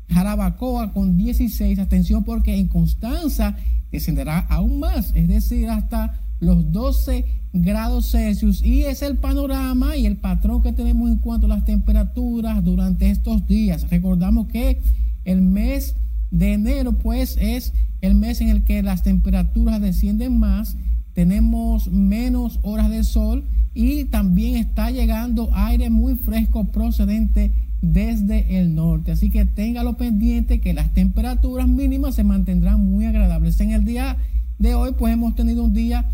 [0.09, 3.57] Jarabacoa con 16, atención porque en Constanza
[3.91, 10.05] descenderá aún más, es decir, hasta los 12 grados Celsius y es el panorama y
[10.05, 13.89] el patrón que tenemos en cuanto a las temperaturas durante estos días.
[13.89, 14.81] Recordamos que
[15.23, 15.95] el mes
[16.31, 20.75] de enero pues es el mes en el que las temperaturas descienden más,
[21.13, 27.51] tenemos menos horas de sol y también está llegando aire muy fresco procedente
[27.93, 29.11] desde el norte.
[29.11, 33.59] Así que téngalo pendiente que las temperaturas mínimas se mantendrán muy agradables.
[33.59, 34.17] En el día
[34.59, 36.05] de hoy pues hemos tenido un día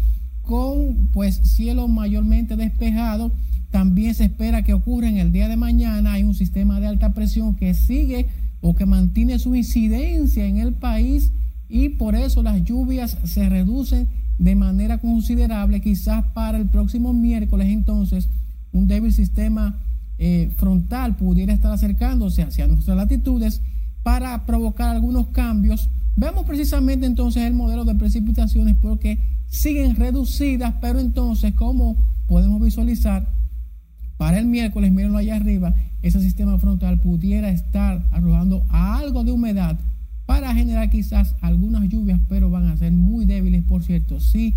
[0.43, 3.31] con pues cielo mayormente despejado.
[3.71, 6.13] También se espera que ocurra en el día de mañana.
[6.13, 8.27] Hay un sistema de alta presión que sigue
[8.61, 11.31] o que mantiene su incidencia en el país
[11.69, 14.07] y por eso las lluvias se reducen
[14.37, 15.81] de manera considerable.
[15.81, 18.27] Quizás para el próximo miércoles entonces
[18.73, 19.79] un débil sistema
[20.23, 23.59] eh, frontal pudiera estar acercándose hacia nuestras latitudes
[24.03, 25.89] para provocar algunos cambios.
[26.15, 29.17] Vemos precisamente entonces el modelo de precipitaciones porque
[29.49, 33.27] siguen reducidas, pero entonces como podemos visualizar
[34.17, 39.79] para el miércoles, mírenlo allá arriba, ese sistema frontal pudiera estar arrojando algo de humedad
[40.27, 44.53] para generar quizás algunas lluvias, pero van a ser muy débiles, por cierto, si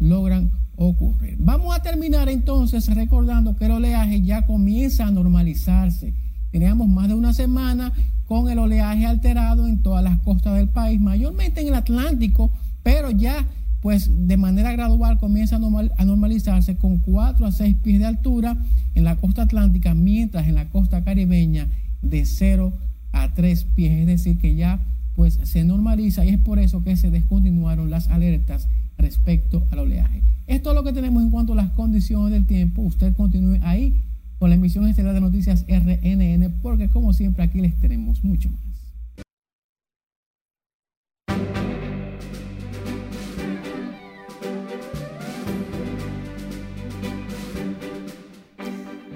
[0.00, 1.36] logran ocurrir.
[1.38, 6.14] Vamos a terminar entonces recordando que el oleaje ya comienza a normalizarse.
[6.50, 7.92] Teníamos más de una semana
[8.26, 12.50] con el oleaje alterado en todas las costas del país, mayormente en el Atlántico,
[12.82, 13.46] pero ya
[13.82, 18.56] pues de manera gradual comienza a, normalizarse con 4 a 6 pies de altura
[18.94, 21.66] en la costa atlántica, mientras en la costa caribeña
[22.00, 22.72] de 0
[23.10, 24.78] a 3 pies, es decir, que ya
[25.16, 30.22] pues se normaliza y es por eso que se descontinuaron las alertas respecto al oleaje.
[30.52, 32.82] Esto es lo que tenemos en cuanto a las condiciones del tiempo.
[32.82, 34.02] Usted continúe ahí
[34.38, 38.60] con la emisión estelar de noticias RNN porque como siempre aquí les tenemos mucho más.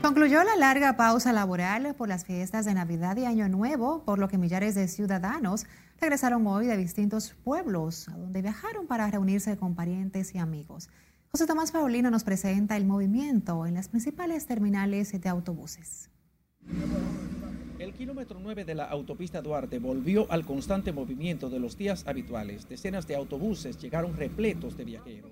[0.01, 4.29] Concluyó la larga pausa laboral por las fiestas de Navidad y Año Nuevo, por lo
[4.29, 5.67] que millares de ciudadanos
[6.01, 10.89] regresaron hoy de distintos pueblos, a donde viajaron para reunirse con parientes y amigos.
[11.33, 16.11] José Tomás Paulino nos presenta el movimiento en las principales terminales de autobuses.
[17.79, 22.69] El kilómetro 9 de la autopista Duarte volvió al constante movimiento de los días habituales.
[22.69, 25.31] Decenas de autobuses llegaron repletos de viajeros.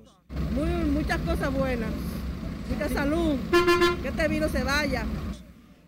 [0.55, 1.91] Muy, muchas cosas buenas,
[2.71, 3.37] mucha salud,
[4.03, 5.07] que este virus se vaya.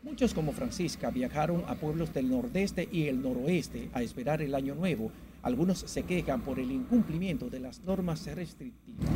[0.02, 4.74] Muchos como Francisca viajaron a pueblos del nordeste y el noroeste a esperar el año
[4.74, 5.10] nuevo.
[5.46, 9.06] Algunos se quejan por el incumplimiento de las normas restrictivas.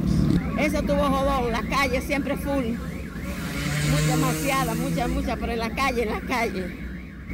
[0.60, 2.66] Eso tuvo jodón, la calle siempre full.
[3.90, 6.72] Mucha, demasiada, mucha, mucha, pero en la calle, en la calle.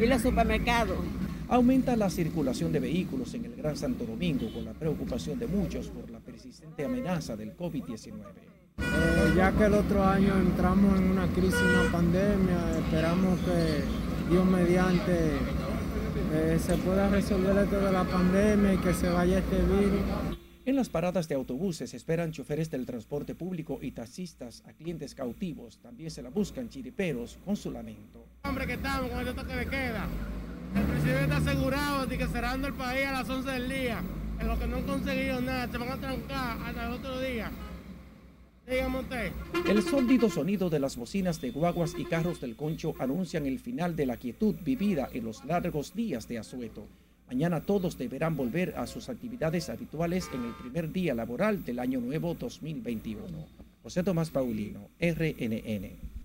[0.02, 0.96] Y los supermercados.
[1.46, 5.88] Aumenta la circulación de vehículos en el Gran Santo Domingo con la preocupación de muchos
[5.88, 8.14] por la persistente amenaza del COVID-19.
[8.78, 14.46] Eh, ya que el otro año entramos en una crisis, una pandemia, esperamos que Dios
[14.46, 15.38] mediante
[16.32, 20.00] eh, se pueda resolver esto de la pandemia y que se vaya este virus.
[20.64, 25.78] En las paradas de autobuses esperan choferes del transporte público y taxistas a clientes cautivos.
[25.78, 28.24] También se la buscan chiriperos con su lamento.
[28.42, 30.08] Hombre, que estamos con este toque de queda.
[30.74, 34.02] El presidente está asegurado de que cerrando el país a las 11 del día.
[34.40, 37.50] En lo que no han conseguido nada, se van a trancar hasta el otro día.
[38.66, 43.94] El sólido sonido de las bocinas de guaguas y carros del concho anuncian el final
[43.94, 46.88] de la quietud vivida en los largos días de asueto.
[47.28, 52.00] Mañana todos deberán volver a sus actividades habituales en el primer día laboral del año
[52.00, 53.24] nuevo 2021.
[53.84, 56.16] José Tomás Paulino, RNN.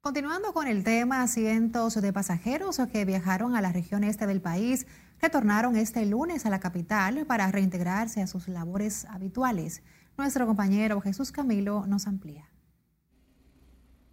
[0.00, 4.86] Continuando con el tema, cientos de pasajeros que viajaron a la región este del país
[5.20, 9.82] retornaron este lunes a la capital para reintegrarse a sus labores habituales.
[10.18, 12.48] Nuestro compañero Jesús Camilo nos amplía.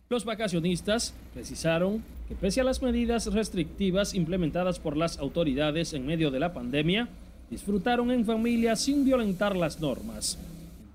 [0.10, 6.30] Los vacacionistas precisaron que pese a las medidas restrictivas implementadas por las autoridades en medio
[6.30, 7.08] de la pandemia,
[7.50, 10.38] disfrutaron en familia sin violentar las normas.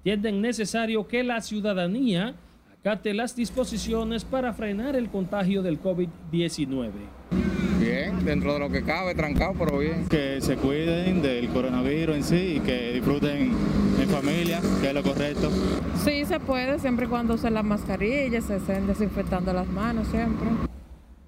[0.05, 2.35] Entienden necesario que la ciudadanía
[2.73, 6.91] acate las disposiciones para frenar el contagio del COVID-19.
[7.81, 10.07] Bien, dentro de lo que cabe, trancado, pero bien.
[10.09, 13.53] Que se cuiden del coronavirus en sí y que disfruten
[14.09, 15.51] en familia, que es lo correcto.
[16.05, 20.49] Sí, se puede, siempre y cuando usen las mascarillas, se estén desinfectando las manos siempre.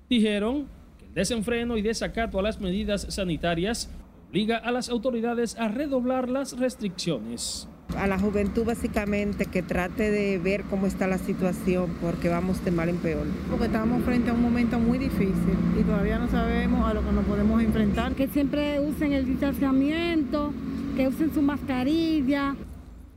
[0.09, 0.66] Dijeron
[0.99, 3.90] que el desenfreno y desacato a las medidas sanitarias
[4.29, 10.38] obliga a las autoridades a redoblar las restricciones a la juventud básicamente que trate de
[10.38, 13.27] ver cómo está la situación porque vamos de mal en peor.
[13.49, 17.12] Porque estamos frente a un momento muy difícil y todavía no sabemos a lo que
[17.12, 18.14] nos podemos enfrentar.
[18.14, 20.53] Que siempre usen el distanciamiento,
[20.97, 22.55] que usen su mascarilla.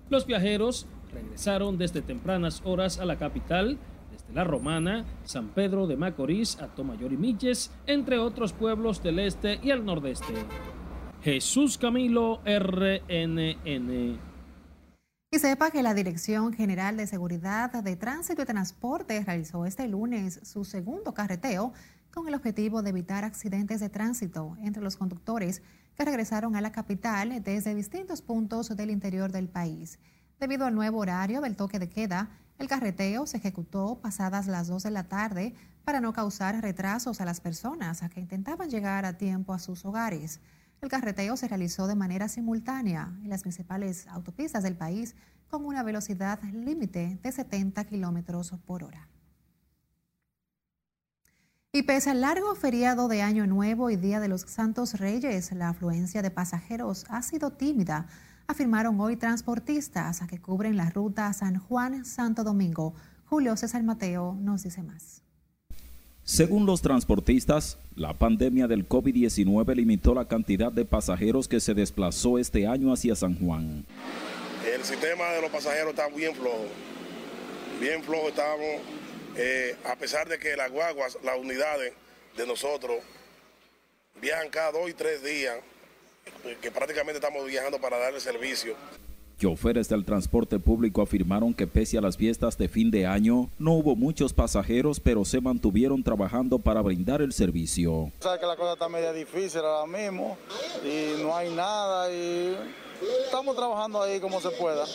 [0.10, 3.78] Los viajeros regresaron desde tempranas horas a la capital,
[4.12, 9.60] desde La Romana, San Pedro de Macorís, Atomayor y Milles, entre otros pueblos del este
[9.64, 10.34] y el nordeste.
[11.22, 14.20] Jesús Camilo RNN.
[15.32, 20.40] Y sepa que la Dirección General de Seguridad de Tránsito y Transporte realizó este lunes
[20.44, 21.74] su segundo carreteo
[22.14, 25.64] con el objetivo de evitar accidentes de tránsito entre los conductores
[25.96, 30.00] que regresaron a la capital desde distintos puntos del interior del país.
[30.40, 34.84] Debido al nuevo horario del toque de queda, el carreteo se ejecutó pasadas las 2
[34.84, 39.54] de la tarde para no causar retrasos a las personas que intentaban llegar a tiempo
[39.54, 40.40] a sus hogares.
[40.82, 45.16] El carreteo se realizó de manera simultánea en las principales autopistas del país
[45.50, 49.08] con una velocidad límite de 70 kilómetros por hora.
[51.76, 55.70] Y pese al largo feriado de Año Nuevo y Día de los Santos Reyes, la
[55.70, 58.06] afluencia de pasajeros ha sido tímida,
[58.46, 62.94] afirmaron hoy transportistas que cubren la ruta San Juan-Santo Domingo.
[63.26, 65.24] Julio César Mateo nos dice más.
[66.24, 72.38] Según los transportistas, la pandemia del COVID-19 limitó la cantidad de pasajeros que se desplazó
[72.38, 73.84] este año hacia San Juan.
[74.64, 76.68] El sistema de los pasajeros está bien flojo,
[77.82, 78.82] bien flojo estábamos,
[79.38, 81.94] eh, a pesar de que las guaguas, las unidades
[82.38, 82.98] de nosotros
[84.22, 85.58] viajan cada dos y tres días,
[86.62, 88.76] que prácticamente estamos viajando para darle servicio.
[89.40, 93.74] Choferes del transporte público afirmaron que pese a las fiestas de fin de año, no
[93.74, 98.12] hubo muchos pasajeros, pero se mantuvieron trabajando para brindar el servicio.
[98.20, 100.38] Sabes que la cosa está media difícil ahora mismo
[100.84, 102.56] y no hay nada y
[103.26, 104.86] estamos trabajando ahí como se pueda,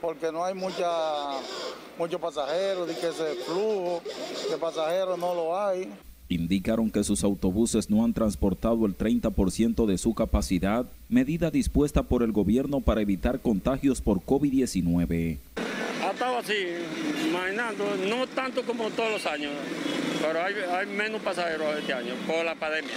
[0.00, 0.86] porque no hay mucha,
[1.98, 4.02] muchos pasajeros, y que ese flujo
[4.50, 5.88] de pasajeros no lo hay.
[6.28, 12.22] Indicaron que sus autobuses no han transportado el 30% de su capacidad, medida dispuesta por
[12.22, 15.38] el gobierno para evitar contagios por COVID-19.
[16.02, 16.54] Ha estado así,
[17.28, 19.52] imaginando, no tanto como todos los años,
[20.20, 22.94] pero hay, hay menos pasajeros este año por la pandemia.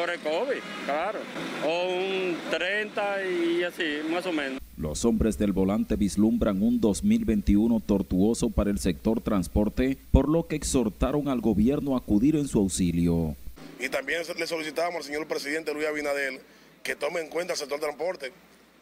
[0.00, 1.18] Por el COVID, claro.
[1.62, 4.58] O un 30 y así, más o menos.
[4.78, 10.56] Los hombres del volante vislumbran un 2021 tortuoso para el sector transporte, por lo que
[10.56, 13.36] exhortaron al gobierno a acudir en su auxilio.
[13.78, 16.40] Y también le solicitamos al señor presidente Luis Abinadel
[16.82, 18.32] que tome en cuenta el sector transporte,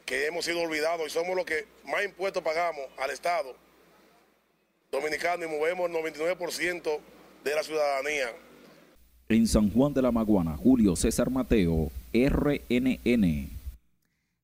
[0.06, 3.56] que hemos sido olvidados y somos los que más impuestos pagamos al Estado
[4.92, 7.00] dominicano y movemos el 99%
[7.42, 8.30] de la ciudadanía.
[9.30, 13.50] En San Juan de la Maguana, Julio César Mateo, RNN.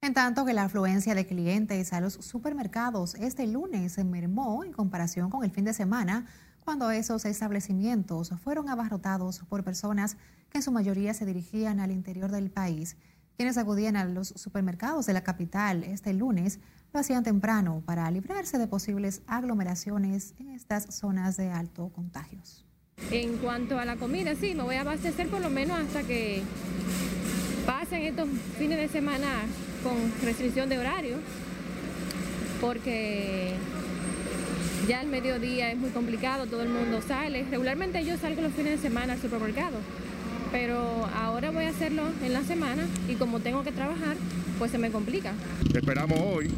[0.02, 4.74] En tanto que la afluencia de clientes a los supermercados este lunes se mermó en
[4.74, 6.26] comparación con el fin de semana,
[6.66, 10.18] cuando esos establecimientos fueron abarrotados por personas
[10.50, 12.98] que en su mayoría se dirigían al interior del país.
[13.38, 16.60] Quienes acudían a los supermercados de la capital este lunes
[16.92, 22.66] lo hacían temprano para librarse de posibles aglomeraciones en estas zonas de alto contagios.
[23.10, 26.42] En cuanto a la comida, sí, me voy a abastecer por lo menos hasta que
[27.64, 28.28] pasen estos
[28.58, 29.42] fines de semana
[29.82, 31.16] con restricción de horario,
[32.60, 33.52] porque
[34.88, 37.44] ya el mediodía es muy complicado, todo el mundo sale.
[37.50, 39.76] Regularmente yo salgo los fines de semana al supermercado,
[40.50, 44.16] pero ahora voy a hacerlo en la semana y como tengo que trabajar,
[44.58, 45.34] pues se me complica.
[45.74, 46.50] Esperamos hoy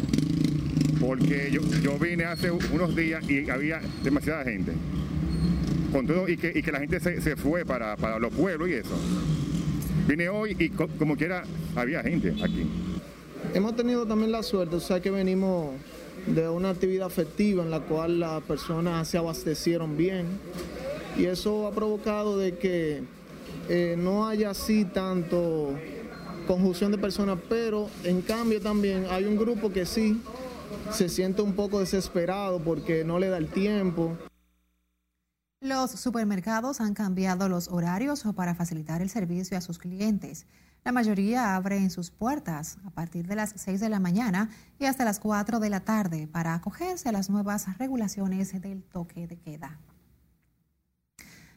[1.00, 4.72] porque yo, yo vine hace unos días y había demasiada gente.
[5.92, 8.94] Con todo, y, que, la gente se, fue para, los pueblos y eso.
[10.06, 12.66] Vine hoy y co como quiera había gente aquí.
[13.54, 15.70] Hemos tenido también la suerte, o sea que venimos
[16.26, 20.26] de una actividad festiva en la cual las personas se abastecieron bien
[21.18, 23.02] y eso ha provocado de que
[23.68, 25.74] eh, no haya así tanto
[26.46, 30.20] conjunción de personas, pero en cambio también hay un grupo que sí
[30.90, 34.16] se siente un poco desesperado porque no le da el tiempo.
[35.60, 40.46] Los supermercados han cambiado los horarios para facilitar el servicio a sus clientes.
[40.84, 45.06] La mayoría abren sus puertas a partir de las 6 de la mañana y hasta
[45.06, 49.78] las 4 de la tarde para acogerse a las nuevas regulaciones del toque de queda.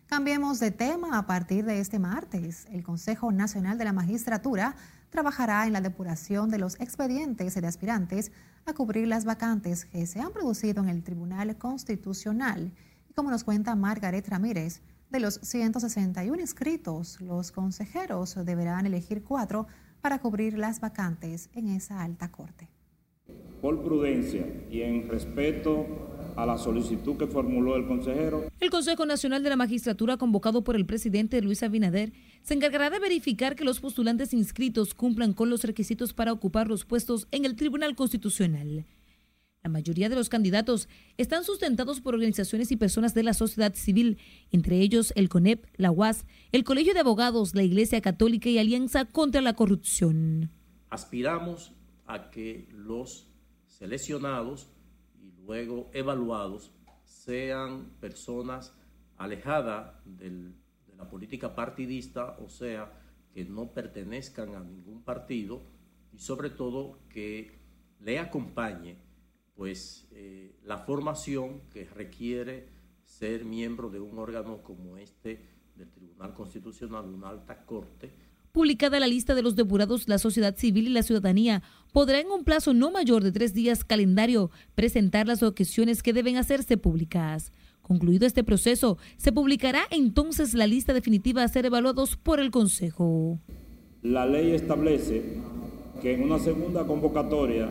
[0.05, 2.67] Cambiemos de tema a partir de este martes.
[2.71, 4.75] El Consejo Nacional de la Magistratura
[5.09, 8.31] trabajará en la depuración de los expedientes de aspirantes
[8.65, 12.71] a cubrir las vacantes que se han producido en el Tribunal Constitucional.
[13.19, 19.67] Como nos cuenta Margaret Ramírez, de los 161 inscritos, los consejeros deberán elegir cuatro
[19.99, 22.69] para cubrir las vacantes en esa alta corte.
[23.61, 25.85] Por prudencia y en respeto
[26.37, 28.45] a la solicitud que formuló el consejero.
[28.61, 32.13] El Consejo Nacional de la Magistratura, convocado por el presidente Luis Abinader,
[32.43, 36.85] se encargará de verificar que los postulantes inscritos cumplan con los requisitos para ocupar los
[36.85, 38.85] puestos en el Tribunal Constitucional.
[39.61, 40.87] La mayoría de los candidatos
[41.17, 44.17] están sustentados por organizaciones y personas de la sociedad civil,
[44.51, 49.03] entre ellos el CONEP, la UAS, el Colegio de Abogados, la Iglesia Católica y Alianza
[49.03, 50.49] contra la Corrupción.
[50.89, 51.73] Aspiramos
[52.07, 53.27] a que los
[53.67, 54.69] seleccionados
[55.21, 56.71] y luego evaluados
[57.03, 58.73] sean personas
[59.17, 60.53] alejadas de
[60.97, 62.93] la política partidista, o sea,
[63.33, 65.61] que no pertenezcan a ningún partido
[66.13, 67.59] y sobre todo que
[67.99, 69.08] le acompañe
[69.59, 72.69] pues eh, la formación que requiere
[73.03, 75.41] ser miembro de un órgano como este
[75.75, 78.09] del Tribunal Constitucional, una alta corte,
[78.53, 82.43] Publicada la lista de los depurados, la sociedad civil y la ciudadanía podrá en un
[82.43, 87.51] plazo no mayor de tres días calendario presentar las objeciones que deben hacerse públicas.
[87.83, 93.39] Concluido este proceso, se publicará entonces la lista definitiva a ser evaluados por el Consejo.
[94.01, 95.37] La ley establece
[96.01, 97.69] que en una segunda convocatoria,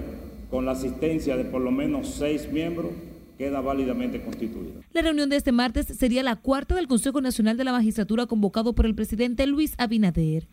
[0.50, 2.92] con la asistencia de por lo menos seis miembros,
[3.36, 4.80] queda válidamente constituida.
[4.92, 8.74] La reunión de este martes sería la cuarta del Consejo Nacional de la Magistratura convocado
[8.74, 10.48] por el presidente Luis Abinader.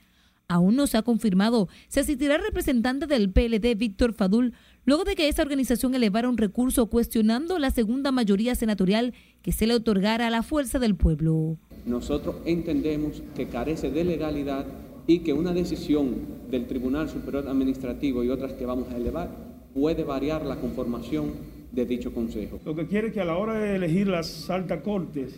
[0.48, 4.54] Aún no se ha confirmado si asistirá el representante del PLD, Víctor Fadul,
[4.86, 9.66] luego de que esa organización elevara un recurso cuestionando la segunda mayoría senatorial que se
[9.66, 11.58] le otorgara a la fuerza del pueblo.
[11.88, 14.68] Nosotros entendemos que carece de legalidad
[15.08, 16.16] y que una decisión
[16.52, 21.34] del Tribunal Superior Administrativo y otras que vamos a elevar puede variar la conformación
[21.73, 22.61] de dicho Consejo.
[22.63, 25.36] Lo que quiere es que a la hora de elegir las altas cortes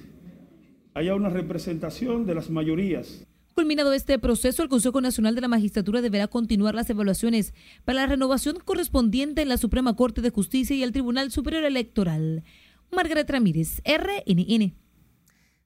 [0.94, 3.26] haya una representación de las mayorías
[3.58, 8.06] Culminado este proceso, el Consejo Nacional de la Magistratura deberá continuar las evaluaciones para la
[8.06, 12.44] renovación correspondiente en la Suprema Corte de Justicia y el Tribunal Superior Electoral.
[12.92, 14.76] Margaret Ramírez, RNN.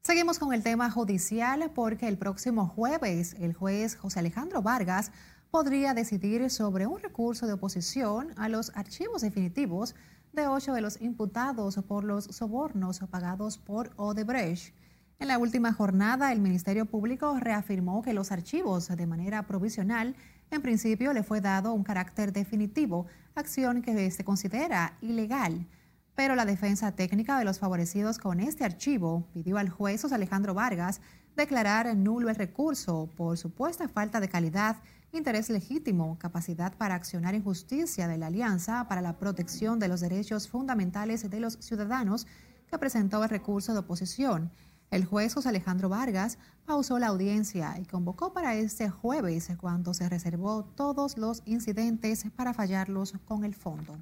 [0.04, 5.12] Seguimos con el tema judicial porque el próximo jueves el juez José Alejandro Vargas
[5.52, 9.96] podría decidir sobre un recurso de oposición a los archivos definitivos
[10.32, 14.74] de ocho de los imputados por los sobornos pagados por Odebrecht.
[15.20, 20.16] En la última jornada, el Ministerio Público reafirmó que los archivos, de manera provisional,
[20.50, 25.68] en principio le fue dado un carácter definitivo, acción que se considera ilegal.
[26.16, 31.02] Pero la defensa técnica de los favorecidos con este archivo pidió al juez Alejandro Vargas
[31.36, 34.78] declarar nulo el recurso por supuesta falta de calidad,
[35.12, 40.02] interés legítimo, capacidad para accionar en justicia de la Alianza para la Protección de los
[40.02, 42.28] Derechos Fundamentales de los Ciudadanos
[42.68, 44.52] que presentó el recurso de oposición
[44.92, 50.10] el juez José Alejandro Vargas pausó la audiencia y convocó para este jueves cuando se
[50.10, 53.98] reservó todos los incidentes para fallarlos con el fondo.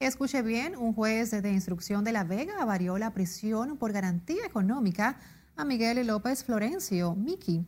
[0.00, 5.20] Escuche bien, un juez de instrucción de La Vega varió la prisión por garantía económica
[5.54, 7.64] a Miguel López Florencio, Miki,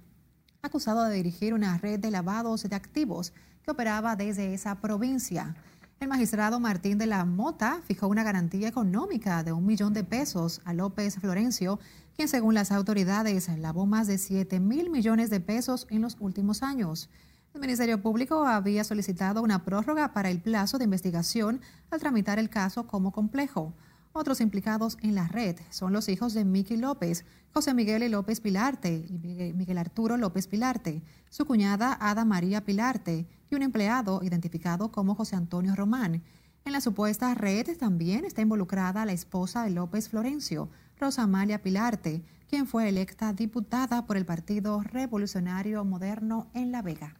[0.67, 5.55] acusado de dirigir una red de lavados de activos que operaba desde esa provincia.
[6.01, 10.61] El magistrado Martín de la Mota fijó una garantía económica de un millón de pesos
[10.65, 11.79] a López Florencio,
[12.17, 16.63] quien según las autoridades lavó más de 7 mil millones de pesos en los últimos
[16.63, 17.09] años.
[17.55, 21.61] El Ministerio Público había solicitado una prórroga para el plazo de investigación
[21.91, 23.73] al tramitar el caso como complejo.
[24.17, 29.05] Otros implicados en la red son los hijos de Miki López, José Miguel López Pilarte
[29.09, 35.17] y Miguel Arturo López Pilarte, su cuñada Ada María Pilarte y un empleado identificado como
[35.17, 36.23] José Antonio Román.
[36.65, 42.23] En la supuesta red también está involucrada la esposa de López Florencio, Rosa Amalia Pilarte,
[42.49, 47.17] quien fue electa diputada por el Partido Revolucionario Moderno en La Vega.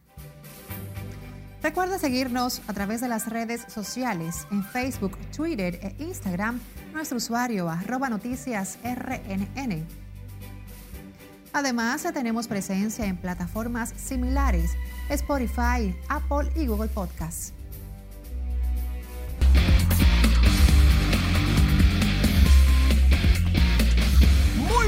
[1.65, 6.59] Recuerda seguirnos a través de las redes sociales en Facebook, Twitter e Instagram,
[6.93, 9.83] nuestro usuario arroba noticias RNN.
[11.53, 14.73] Además, tenemos presencia en plataformas similares,
[15.09, 17.54] Spotify, Apple y Google Podcasts.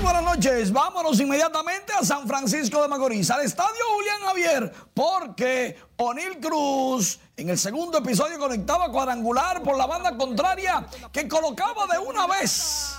[0.08, 6.39] Buenas noches, vámonos inmediatamente a San Francisco de Macorís, al Estadio Julián Javier, porque O'Neill
[6.39, 12.26] Cruz en el segundo episodio conectaba cuadrangular por la banda contraria que colocaba de una
[12.26, 12.95] vez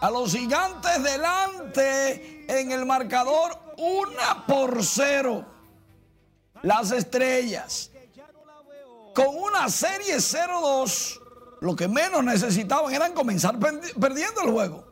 [0.00, 5.44] a los gigantes delante en el marcador una por cero.
[6.62, 7.90] Las estrellas
[9.14, 11.20] con una serie 0-2,
[11.60, 14.91] lo que menos necesitaban eran comenzar perdiendo el juego.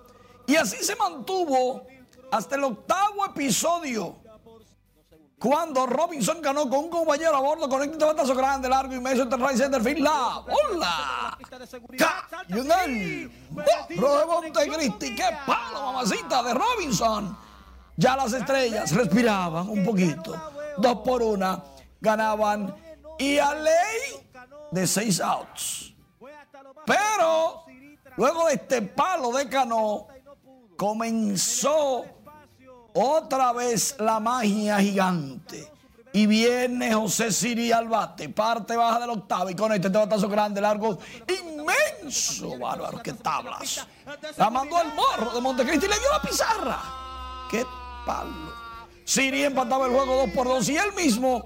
[0.50, 1.86] Y así se mantuvo
[2.32, 4.16] hasta el octavo episodio.
[5.38, 9.24] Cuando Robinson ganó con un compañero a bordo con un batazo grande, largo y medio
[9.26, 10.00] right center field.
[10.00, 11.38] La bola.
[12.28, 13.30] Cayunel.
[13.30, 15.14] de Montecristi.
[15.14, 17.38] Qué palo, mamacita de Robinson.
[17.96, 20.34] Ya las estrellas respiraban un poquito.
[20.78, 21.62] Dos por una.
[22.00, 22.74] Ganaban.
[23.20, 24.28] Y a ley
[24.72, 25.94] de seis outs.
[26.84, 27.64] Pero
[28.16, 30.08] luego de este palo de Cano,
[30.80, 32.06] comenzó
[32.94, 35.70] otra vez la magia gigante.
[36.10, 40.58] Y viene José Siri al bate, parte baja del octavo y con este batazo grande,
[40.58, 43.86] largo, inmenso, bárbaro, qué tablas.
[44.38, 46.78] La mandó al morro de Montecristi y le dio la pizarra.
[47.50, 47.62] Qué
[48.06, 48.50] palo.
[49.04, 51.44] Siri empataba el juego 2 por 2 y él mismo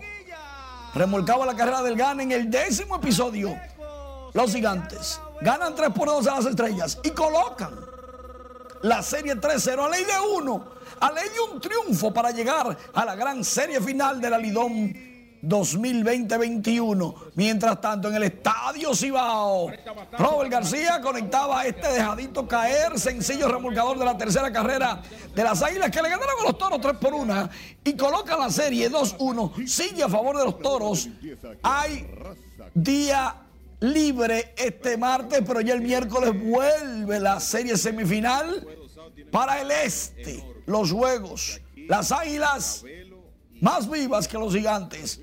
[0.95, 3.59] remolcaba la carrera del GAN en el décimo episodio.
[4.33, 7.94] Los gigantes ganan 3 por 2 a las estrellas y colocan
[8.85, 10.67] la serie 3-0 a ley de uno,
[11.01, 14.93] a ley de un triunfo para llegar a la gran serie final de la Lidón
[15.43, 17.15] 2020-21.
[17.35, 19.71] Mientras tanto, en el Estadio Cibao,
[20.19, 25.01] Robert García conectaba a este dejadito caer, sencillo remolcador de la tercera carrera
[25.35, 27.49] de las Águilas que le ganaron a los Toros 3 por 1
[27.85, 29.67] y coloca la serie 2-1.
[29.67, 31.09] Sigue a favor de los Toros.
[31.63, 32.07] Hay
[32.75, 33.44] día
[33.93, 38.67] libre este martes, pero ya el miércoles vuelve la serie semifinal
[39.31, 40.45] para el este.
[40.67, 42.85] Los juegos, las Águilas
[43.61, 45.21] más vivas que los gigantes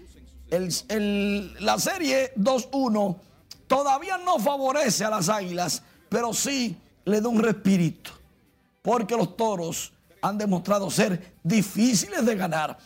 [0.51, 3.17] la serie 2-1
[3.67, 8.11] todavía no favorece a las águilas, pero sí le da un respirito,
[8.81, 12.77] porque los toros han demostrado ser difíciles de ganar.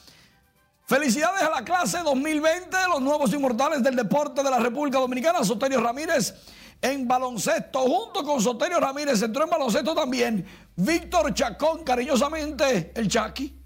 [0.88, 5.82] Felicidades a la clase 2020, los nuevos inmortales del deporte de la República Dominicana, Soterio
[5.82, 6.36] Ramírez
[6.80, 13.60] en baloncesto, junto con Soterio Ramírez, entró en baloncesto también Víctor Chacón, cariñosamente el Chaki.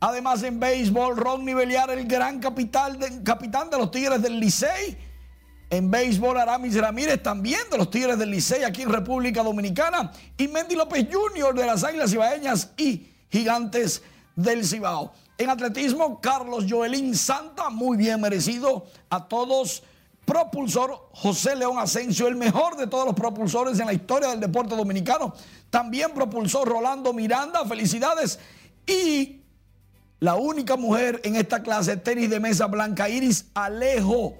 [0.00, 4.98] Además, en béisbol, Ronnie Beliar, el gran capitán de los Tigres del Licey.
[5.70, 10.12] En béisbol, Aramis Ramírez, también de los Tigres del Licey, aquí en República Dominicana.
[10.36, 11.54] Y Mendy López Jr.
[11.54, 14.02] de las Águilas Cibaeñas y Gigantes
[14.36, 15.12] del Cibao.
[15.38, 19.84] En atletismo, Carlos Joelín Santa, muy bien merecido a todos.
[20.24, 24.76] Propulsor José León Asensio, el mejor de todos los propulsores en la historia del deporte
[24.76, 25.32] dominicano.
[25.70, 28.40] También propulsor Rolando Miranda, felicidades.
[28.84, 29.40] Y
[30.18, 34.34] la única mujer en esta clase tenis de mesa Blanca Iris Alejo.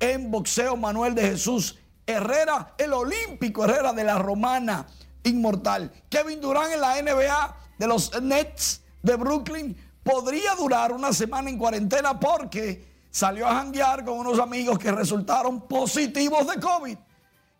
[0.00, 4.86] En boxeo Manuel de Jesús Herrera, el olímpico Herrera de la Romana
[5.22, 5.92] Inmortal.
[6.10, 11.58] Kevin Durán en la NBA de los Nets de Brooklyn podría durar una semana en
[11.58, 16.96] cuarentena porque salió a janguear con unos amigos que resultaron positivos de COVID.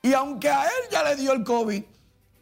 [0.03, 1.83] Y aunque a él ya le dio el COVID,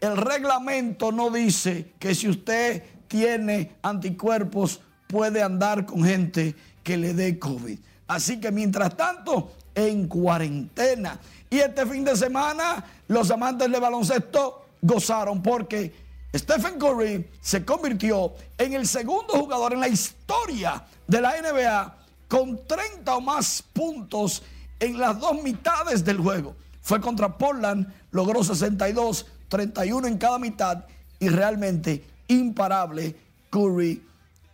[0.00, 7.14] el reglamento no dice que si usted tiene anticuerpos puede andar con gente que le
[7.14, 7.78] dé COVID.
[8.09, 11.18] Así que mientras tanto, en cuarentena.
[11.48, 16.01] Y este fin de semana, los amantes de baloncesto gozaron porque
[16.35, 22.66] Stephen Curry se convirtió en el segundo jugador en la historia de la NBA con
[22.66, 24.43] 30 o más puntos
[24.80, 26.57] en las dos mitades del juego.
[26.80, 30.85] Fue contra Portland, logró 62, 31 en cada mitad
[31.20, 33.14] y realmente imparable
[33.51, 34.03] Curry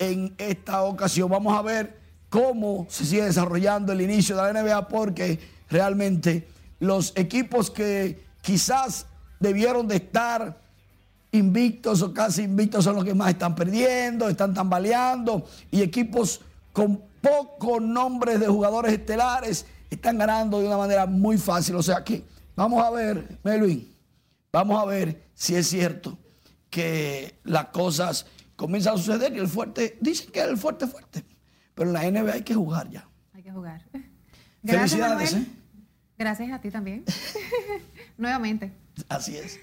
[0.01, 1.31] en esta ocasión.
[1.31, 1.99] Vamos a ver
[2.29, 5.39] cómo se sigue desarrollando el inicio de la NBA porque
[5.71, 6.49] realmente
[6.81, 9.07] los equipos que quizás
[9.39, 10.68] debieron de estar
[11.33, 16.41] invictos o casi invictos son los que más están perdiendo, están tambaleando y equipos
[16.73, 21.77] con pocos nombres de jugadores estelares están ganando de una manera muy fácil.
[21.77, 22.25] O sea que
[22.55, 23.93] vamos a ver, Melvin,
[24.53, 26.19] vamos a ver si es cierto
[26.71, 28.27] que las cosas
[28.57, 31.25] comienza a suceder y el fuerte, dicen que el fuerte fuerte,
[31.75, 33.09] pero en la NBA hay que jugar ya.
[33.35, 33.85] Hay que jugar.
[34.63, 35.35] Gracias, Felicidades.
[35.35, 35.47] ¿eh?
[36.19, 37.05] Gracias a ti también.
[38.19, 38.73] Nuevamente.
[39.09, 39.61] Así es.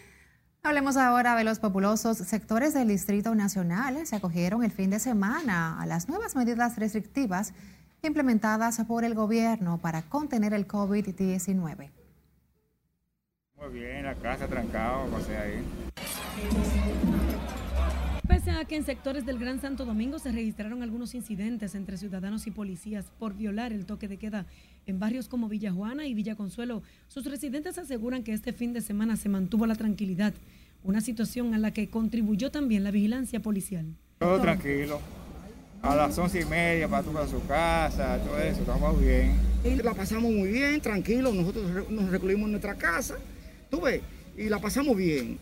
[0.66, 4.08] Hablemos ahora de los populosos sectores del Distrito Nacional.
[4.08, 7.54] Se acogieron el fin de semana a las nuevas medidas restrictivas
[8.02, 11.92] implementadas por el gobierno para contener el COVID-19.
[13.58, 15.64] Muy bien, la casa trancado, pasé ahí.
[18.28, 22.48] Pese a que en sectores del Gran Santo Domingo se registraron algunos incidentes entre ciudadanos
[22.48, 24.48] y policías por violar el toque de queda
[24.88, 28.82] en barrios como Villa Juana y Villa Consuelo, sus residentes aseguran que este fin de
[28.82, 30.34] semana se mantuvo la tranquilidad,
[30.86, 33.86] una situación a la que contribuyó también la vigilancia policial.
[34.20, 35.02] Todo tranquilo.
[35.82, 39.34] A las once y media para a su casa, todo eso, estamos bien.
[39.84, 43.16] La pasamos muy bien, tranquilo, nosotros nos recluimos en nuestra casa,
[43.70, 44.02] tú ves,
[44.38, 45.38] y la pasamos bien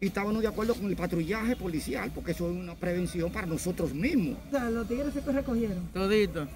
[0.00, 3.94] y estábamos de acuerdo con el patrullaje policial, porque eso es una prevención para nosotros
[3.94, 4.36] mismos.
[4.48, 5.88] O sea, los tigres se recogieron.
[5.94, 6.46] Todito.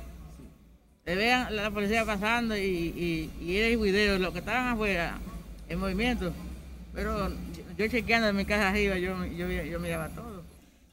[1.07, 5.18] Se vean la policía pasando y, y, y el video, los que estaban afuera
[5.68, 6.33] en movimiento.
[6.95, 7.30] Pero
[7.76, 10.43] yo chequeando en mi casa arriba, yo, yo, yo miraba todo.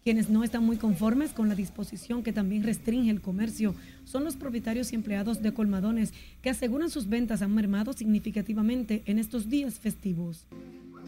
[0.05, 3.73] Quienes no están muy conformes con la disposición que también restringe el comercio
[4.03, 9.17] son los propietarios y empleados de colmadones que aseguran sus ventas han mermado significativamente en
[9.17, 10.45] estos días festivos.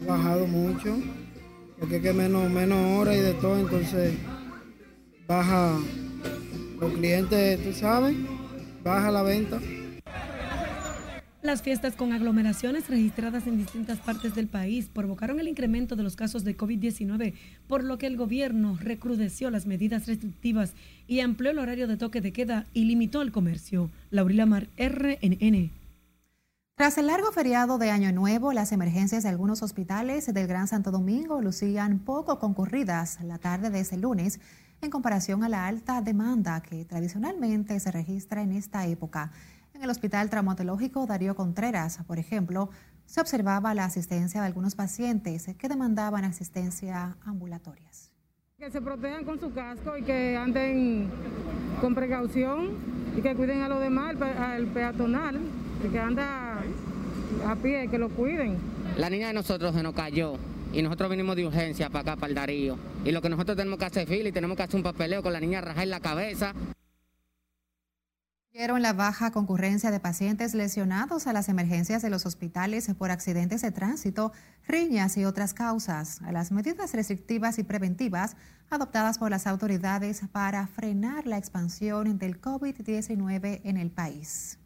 [0.02, 0.98] Ha bajado mucho,
[1.78, 4.14] porque es que menos, menos horas y de todo, entonces
[5.28, 5.78] baja
[6.80, 8.16] los clientes, tú sabes,
[8.82, 9.60] baja la venta.
[11.40, 16.16] Las fiestas con aglomeraciones registradas en distintas partes del país provocaron el incremento de los
[16.16, 17.32] casos de COVID-19,
[17.68, 20.72] por lo que el gobierno recrudeció las medidas restrictivas
[21.06, 23.88] y amplió el horario de toque de queda y limitó el comercio.
[24.10, 25.70] Laurila Mar, RNN.
[26.74, 30.90] Tras el largo feriado de Año Nuevo, las emergencias de algunos hospitales del Gran Santo
[30.90, 34.40] Domingo lucían poco concurridas la tarde de ese lunes
[34.80, 39.32] en comparación a la alta demanda que tradicionalmente se registra en esta época.
[39.78, 42.68] En el Hospital Traumatológico Darío Contreras, por ejemplo,
[43.06, 48.10] se observaba la asistencia de algunos pacientes que demandaban asistencia ambulatorias.
[48.58, 51.08] Que se protejan con su casco y que anden
[51.80, 52.70] con precaución
[53.16, 55.38] y que cuiden a los demás, al peatonal,
[55.84, 56.58] y que anda
[57.46, 58.56] a pie, que lo cuiden.
[58.96, 60.38] La niña de nosotros se nos cayó
[60.72, 62.76] y nosotros vinimos de urgencia para acá, para el Darío.
[63.04, 65.32] Y lo que nosotros tenemos que hacer fila y tenemos que hacer un papeleo con
[65.32, 66.52] la niña rajada en la cabeza.
[68.58, 73.70] La baja concurrencia de pacientes lesionados a las emergencias de los hospitales por accidentes de
[73.70, 74.32] tránsito,
[74.66, 78.36] riñas y otras causas, a las medidas restrictivas y preventivas
[78.68, 84.58] adoptadas por las autoridades para frenar la expansión del COVID-19 en el país.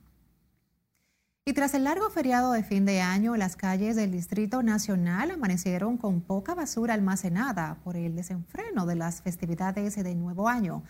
[1.45, 5.99] Y tras el largo feriado de fin de año, las calles del Distrito Nacional amanecieron
[5.99, 10.83] con poca basura almacenada por el desenfreno de las festividades de Nuevo Año.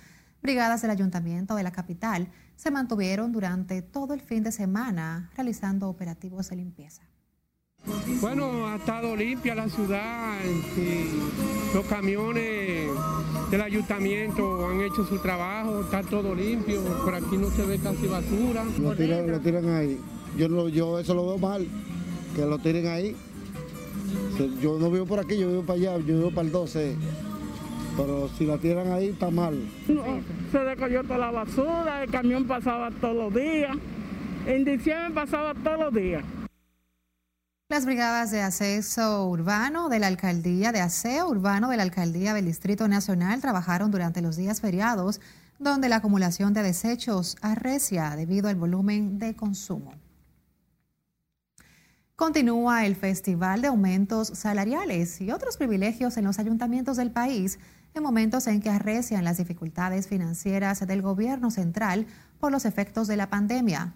[0.42, 5.88] Brigadas del Ayuntamiento de la capital se mantuvieron durante todo el fin de semana realizando
[5.88, 7.02] operativos de limpieza.
[8.20, 10.38] Bueno, ha estado limpia la ciudad,
[11.74, 12.90] los camiones
[13.50, 18.06] del ayuntamiento han hecho su trabajo, está todo limpio, por aquí no se ve casi
[18.06, 18.64] basura.
[18.80, 20.00] Lo tiran, lo tiran ahí.
[20.36, 21.66] Yo, yo eso lo veo mal,
[22.34, 23.16] que lo tiren ahí.
[24.60, 26.96] Yo no vivo por aquí, yo vivo para allá, yo vivo para el 12.
[27.96, 29.68] Pero si la tiran ahí está mal.
[30.50, 33.76] se decolló toda la basura, el camión pasaba todos los días.
[34.46, 36.24] En diciembre pasaba todos los días.
[37.68, 42.46] Las brigadas de acceso urbano de la alcaldía, de aseo urbano de la alcaldía del
[42.46, 45.20] Distrito Nacional trabajaron durante los días feriados,
[45.58, 49.94] donde la acumulación de desechos arrecia debido al volumen de consumo.
[52.14, 57.58] Continúa el Festival de Aumentos Salariales y otros privilegios en los ayuntamientos del país
[57.94, 62.06] en momentos en que arrecian las dificultades financieras del gobierno central
[62.38, 63.94] por los efectos de la pandemia.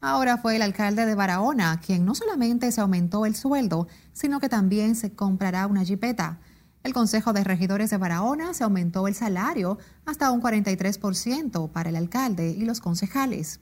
[0.00, 4.48] Ahora fue el alcalde de Barahona quien no solamente se aumentó el sueldo, sino que
[4.48, 6.38] también se comprará una jipeta.
[6.82, 11.96] El Consejo de Regidores de Barahona se aumentó el salario hasta un 43% para el
[11.96, 13.60] alcalde y los concejales.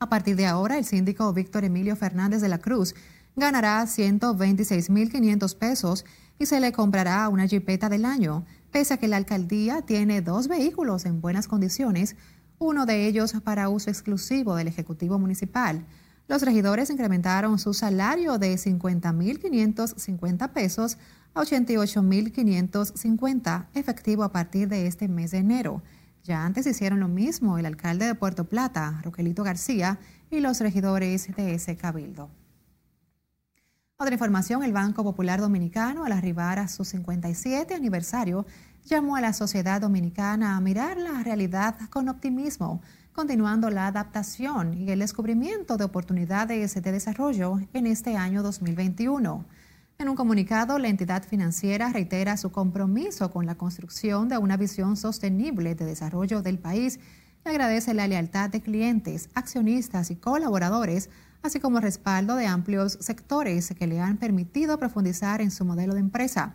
[0.00, 2.94] A partir de ahora, el síndico Víctor Emilio Fernández de la Cruz
[3.36, 6.04] ganará 126.500 pesos
[6.38, 10.46] y se le comprará una jipeta del año, pese a que la alcaldía tiene dos
[10.48, 12.16] vehículos en buenas condiciones,
[12.58, 15.84] uno de ellos para uso exclusivo del Ejecutivo Municipal.
[16.28, 20.98] Los regidores incrementaron su salario de 50.550 pesos
[21.34, 25.82] a 88.550, efectivo a partir de este mes de enero.
[26.22, 29.98] Ya antes hicieron lo mismo el alcalde de Puerto Plata, Roquelito García,
[30.30, 32.30] y los regidores de ese cabildo.
[34.00, 38.46] Otra información, el Banco Popular Dominicano, al arribar a su 57 aniversario,
[38.86, 42.80] llamó a la sociedad dominicana a mirar la realidad con optimismo,
[43.12, 49.44] continuando la adaptación y el descubrimiento de oportunidades de desarrollo en este año 2021.
[49.98, 54.96] En un comunicado, la entidad financiera reitera su compromiso con la construcción de una visión
[54.96, 57.00] sostenible de desarrollo del país
[57.44, 61.10] y agradece la lealtad de clientes, accionistas y colaboradores
[61.42, 66.00] así como respaldo de amplios sectores que le han permitido profundizar en su modelo de
[66.00, 66.54] empresa.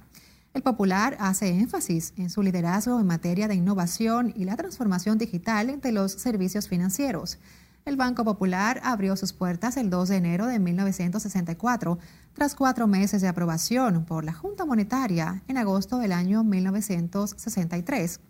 [0.54, 5.82] El Popular hace énfasis en su liderazgo en materia de innovación y la transformación digital
[5.82, 7.40] de los servicios financieros.
[7.84, 12.00] El Banco Popular abrió sus puertas el 2 de enero de 1964,
[12.34, 18.22] tras cuatro meses de aprobación por la Junta Monetaria en agosto del año 1963.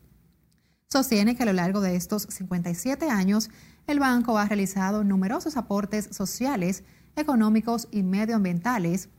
[0.90, 3.50] Sostiene que a lo largo de estos 57 años,
[3.88, 6.84] el banco ha realizado numerosos aportes sociales,
[7.16, 9.10] económicos y medioambientales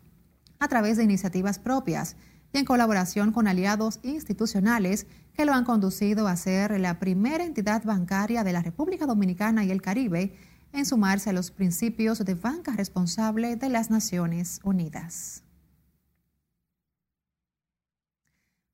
[0.58, 2.16] a través de iniciativas propias
[2.52, 7.84] y en colaboración con aliados institucionales que lo han conducido a ser la primera entidad
[7.84, 10.34] bancaria de la República Dominicana y el Caribe
[10.72, 15.45] en sumarse a los principios de banca responsable de las Naciones Unidas.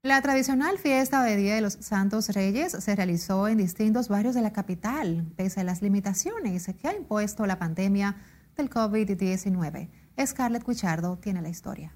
[0.04, 4.42] La tradicional fiesta de Día de los Santos Reyes se realizó en distintos barrios de
[4.42, 8.16] la capital, pese a las limitaciones que ha impuesto la pandemia
[8.56, 9.90] del COVID-19.
[10.26, 11.94] Scarlett Cuchardo tiene la historia.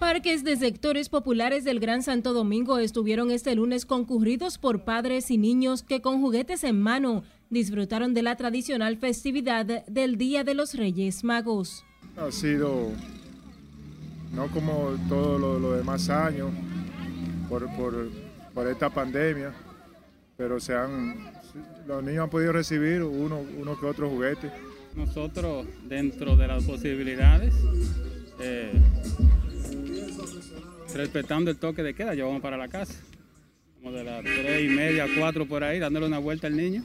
[0.00, 5.38] Parques de sectores populares del Gran Santo Domingo estuvieron este lunes concurridos por padres y
[5.38, 10.74] niños que con juguetes en mano disfrutaron de la tradicional festividad del Día de los
[10.74, 11.84] Reyes Magos.
[12.16, 12.90] Ha sido
[14.32, 16.50] no como todos los demás años
[17.48, 17.68] por,
[18.54, 19.52] por, esta pandemia,
[20.36, 21.30] pero se han,
[21.86, 24.50] los niños han podido recibir uno, uno que otro juguete.
[24.94, 27.54] nosotros dentro de las posibilidades,
[28.40, 28.72] eh,
[30.94, 32.94] respetando el toque de queda, llevamos para la casa,
[33.76, 36.82] como de las tres y media, cuatro por ahí, dándole una vuelta al niño.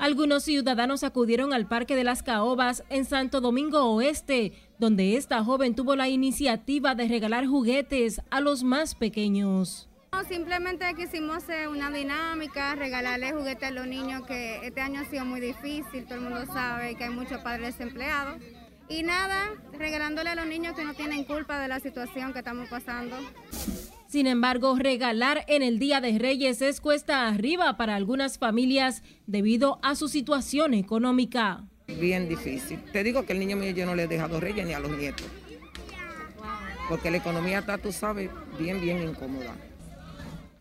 [0.00, 5.74] Algunos ciudadanos acudieron al Parque de las Caobas en Santo Domingo Oeste, donde esta joven
[5.74, 9.88] tuvo la iniciativa de regalar juguetes a los más pequeños.
[10.26, 15.24] Simplemente quisimos hacer una dinámica, regalarle juguetes a los niños, que este año ha sido
[15.24, 18.40] muy difícil, todo el mundo sabe que hay muchos padres desempleados.
[18.88, 22.68] Y nada, regalándole a los niños que no tienen culpa de la situación que estamos
[22.68, 23.16] pasando.
[24.08, 29.78] Sin embargo, regalar en el Día de Reyes es cuesta arriba para algunas familias debido
[29.82, 31.69] a su situación económica.
[31.98, 32.80] Bien difícil.
[32.92, 34.96] Te digo que el niño mío yo no le he dejado reyes ni a los
[34.96, 35.26] nietos.
[36.88, 39.54] Porque la economía está, tú sabes, bien, bien incómoda.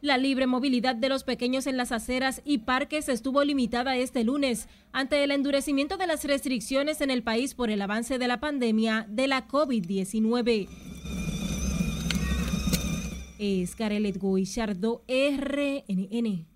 [0.02, 4.70] La libre movilidad de los pequeños en las aceras y parques estuvo limitada este lunes
[4.94, 9.06] ante el endurecimiento de las restricciones en el país por el avance de la pandemia
[9.10, 10.70] de la COVID-19.
[13.40, 16.49] Es Carelet Guichardo, RNN.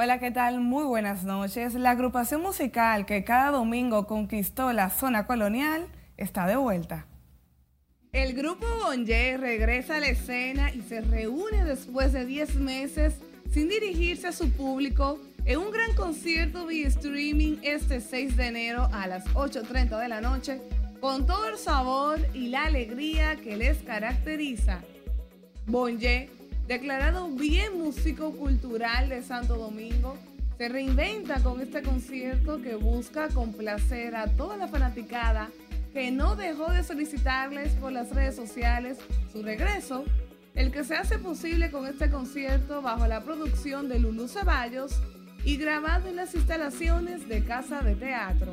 [0.00, 0.60] Hola, ¿qué tal?
[0.60, 1.74] Muy buenas noches.
[1.74, 7.08] La agrupación musical que cada domingo conquistó la zona colonial está de vuelta.
[8.12, 13.16] El grupo Bonje regresa a la escena y se reúne después de 10 meses
[13.50, 18.88] sin dirigirse a su público en un gran concierto vía streaming este 6 de enero
[18.92, 20.60] a las 8.30 de la noche
[21.00, 24.80] con todo el sabor y la alegría que les caracteriza.
[25.66, 26.30] Bonje,
[26.68, 30.18] declarado bien músico cultural de Santo Domingo,
[30.58, 35.48] se reinventa con este concierto que busca complacer a toda la fanaticada
[35.94, 38.98] que no dejó de solicitarles por las redes sociales
[39.32, 40.04] su regreso,
[40.54, 45.00] el que se hace posible con este concierto bajo la producción de Lulu Ceballos
[45.44, 48.52] y grabado en las instalaciones de Casa de Teatro.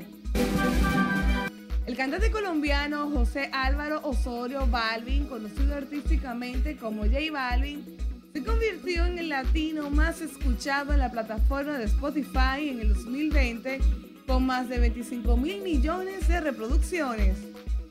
[1.85, 8.04] El cantante colombiano José Álvaro Osorio Balvin, conocido artísticamente como J Balvin,
[8.35, 13.79] se convirtió en el latino más escuchado en la plataforma de Spotify en el 2020
[14.27, 17.37] con más de 25 mil millones de reproducciones.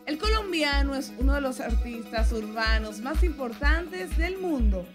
[0.05, 4.86] El colombiano es uno de los artistas urbanos más importantes del mundo.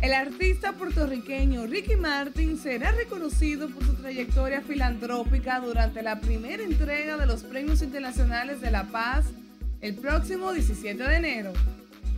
[0.00, 7.18] El artista puertorriqueño Ricky Martin será reconocido por su trayectoria filantrópica durante la primera entrega
[7.18, 9.26] de los Premios Internacionales de la Paz
[9.82, 11.52] el próximo 17 de enero.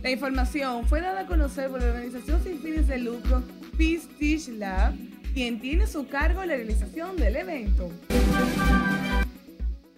[0.01, 3.43] La información fue dada a conocer por la organización sin fines de lucro
[3.77, 4.93] Peace Teach Lab
[5.33, 7.91] quien tiene su cargo la realización del evento.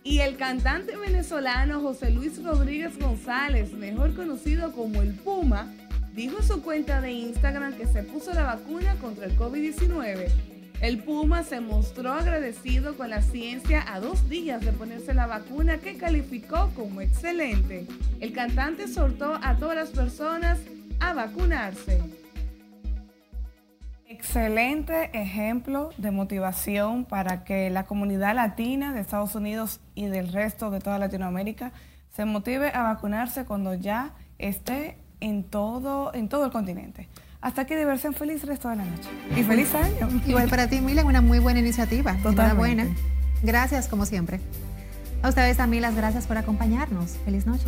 [0.04, 5.72] Y el cantante venezolano José Luis Rodríguez González, mejor conocido como el Puma,
[6.14, 10.30] dijo en su cuenta de Instagram que se puso la vacuna contra el COVID-19.
[10.82, 15.78] El Puma se mostró agradecido con la ciencia a dos días de ponerse la vacuna
[15.78, 17.86] que calificó como excelente.
[18.20, 20.58] El cantante soltó a todas las personas
[21.00, 22.02] a vacunarse.
[24.08, 30.72] Excelente ejemplo de motivación para que la comunidad latina de Estados Unidos y del resto
[30.72, 31.74] de toda Latinoamérica
[32.10, 37.08] se motive a vacunarse cuando ya esté en todo, en todo el continente
[37.42, 39.10] hasta que deber feliz el resto de la noche.
[39.36, 40.10] Y feliz año.
[40.28, 42.16] Igual para ti, Mila, una muy buena iniciativa.
[42.24, 42.88] Enhorabuena.
[43.42, 44.40] Gracias, como siempre.
[45.24, 47.18] A ustedes también las gracias por acompañarnos.
[47.26, 47.66] Feliz noche.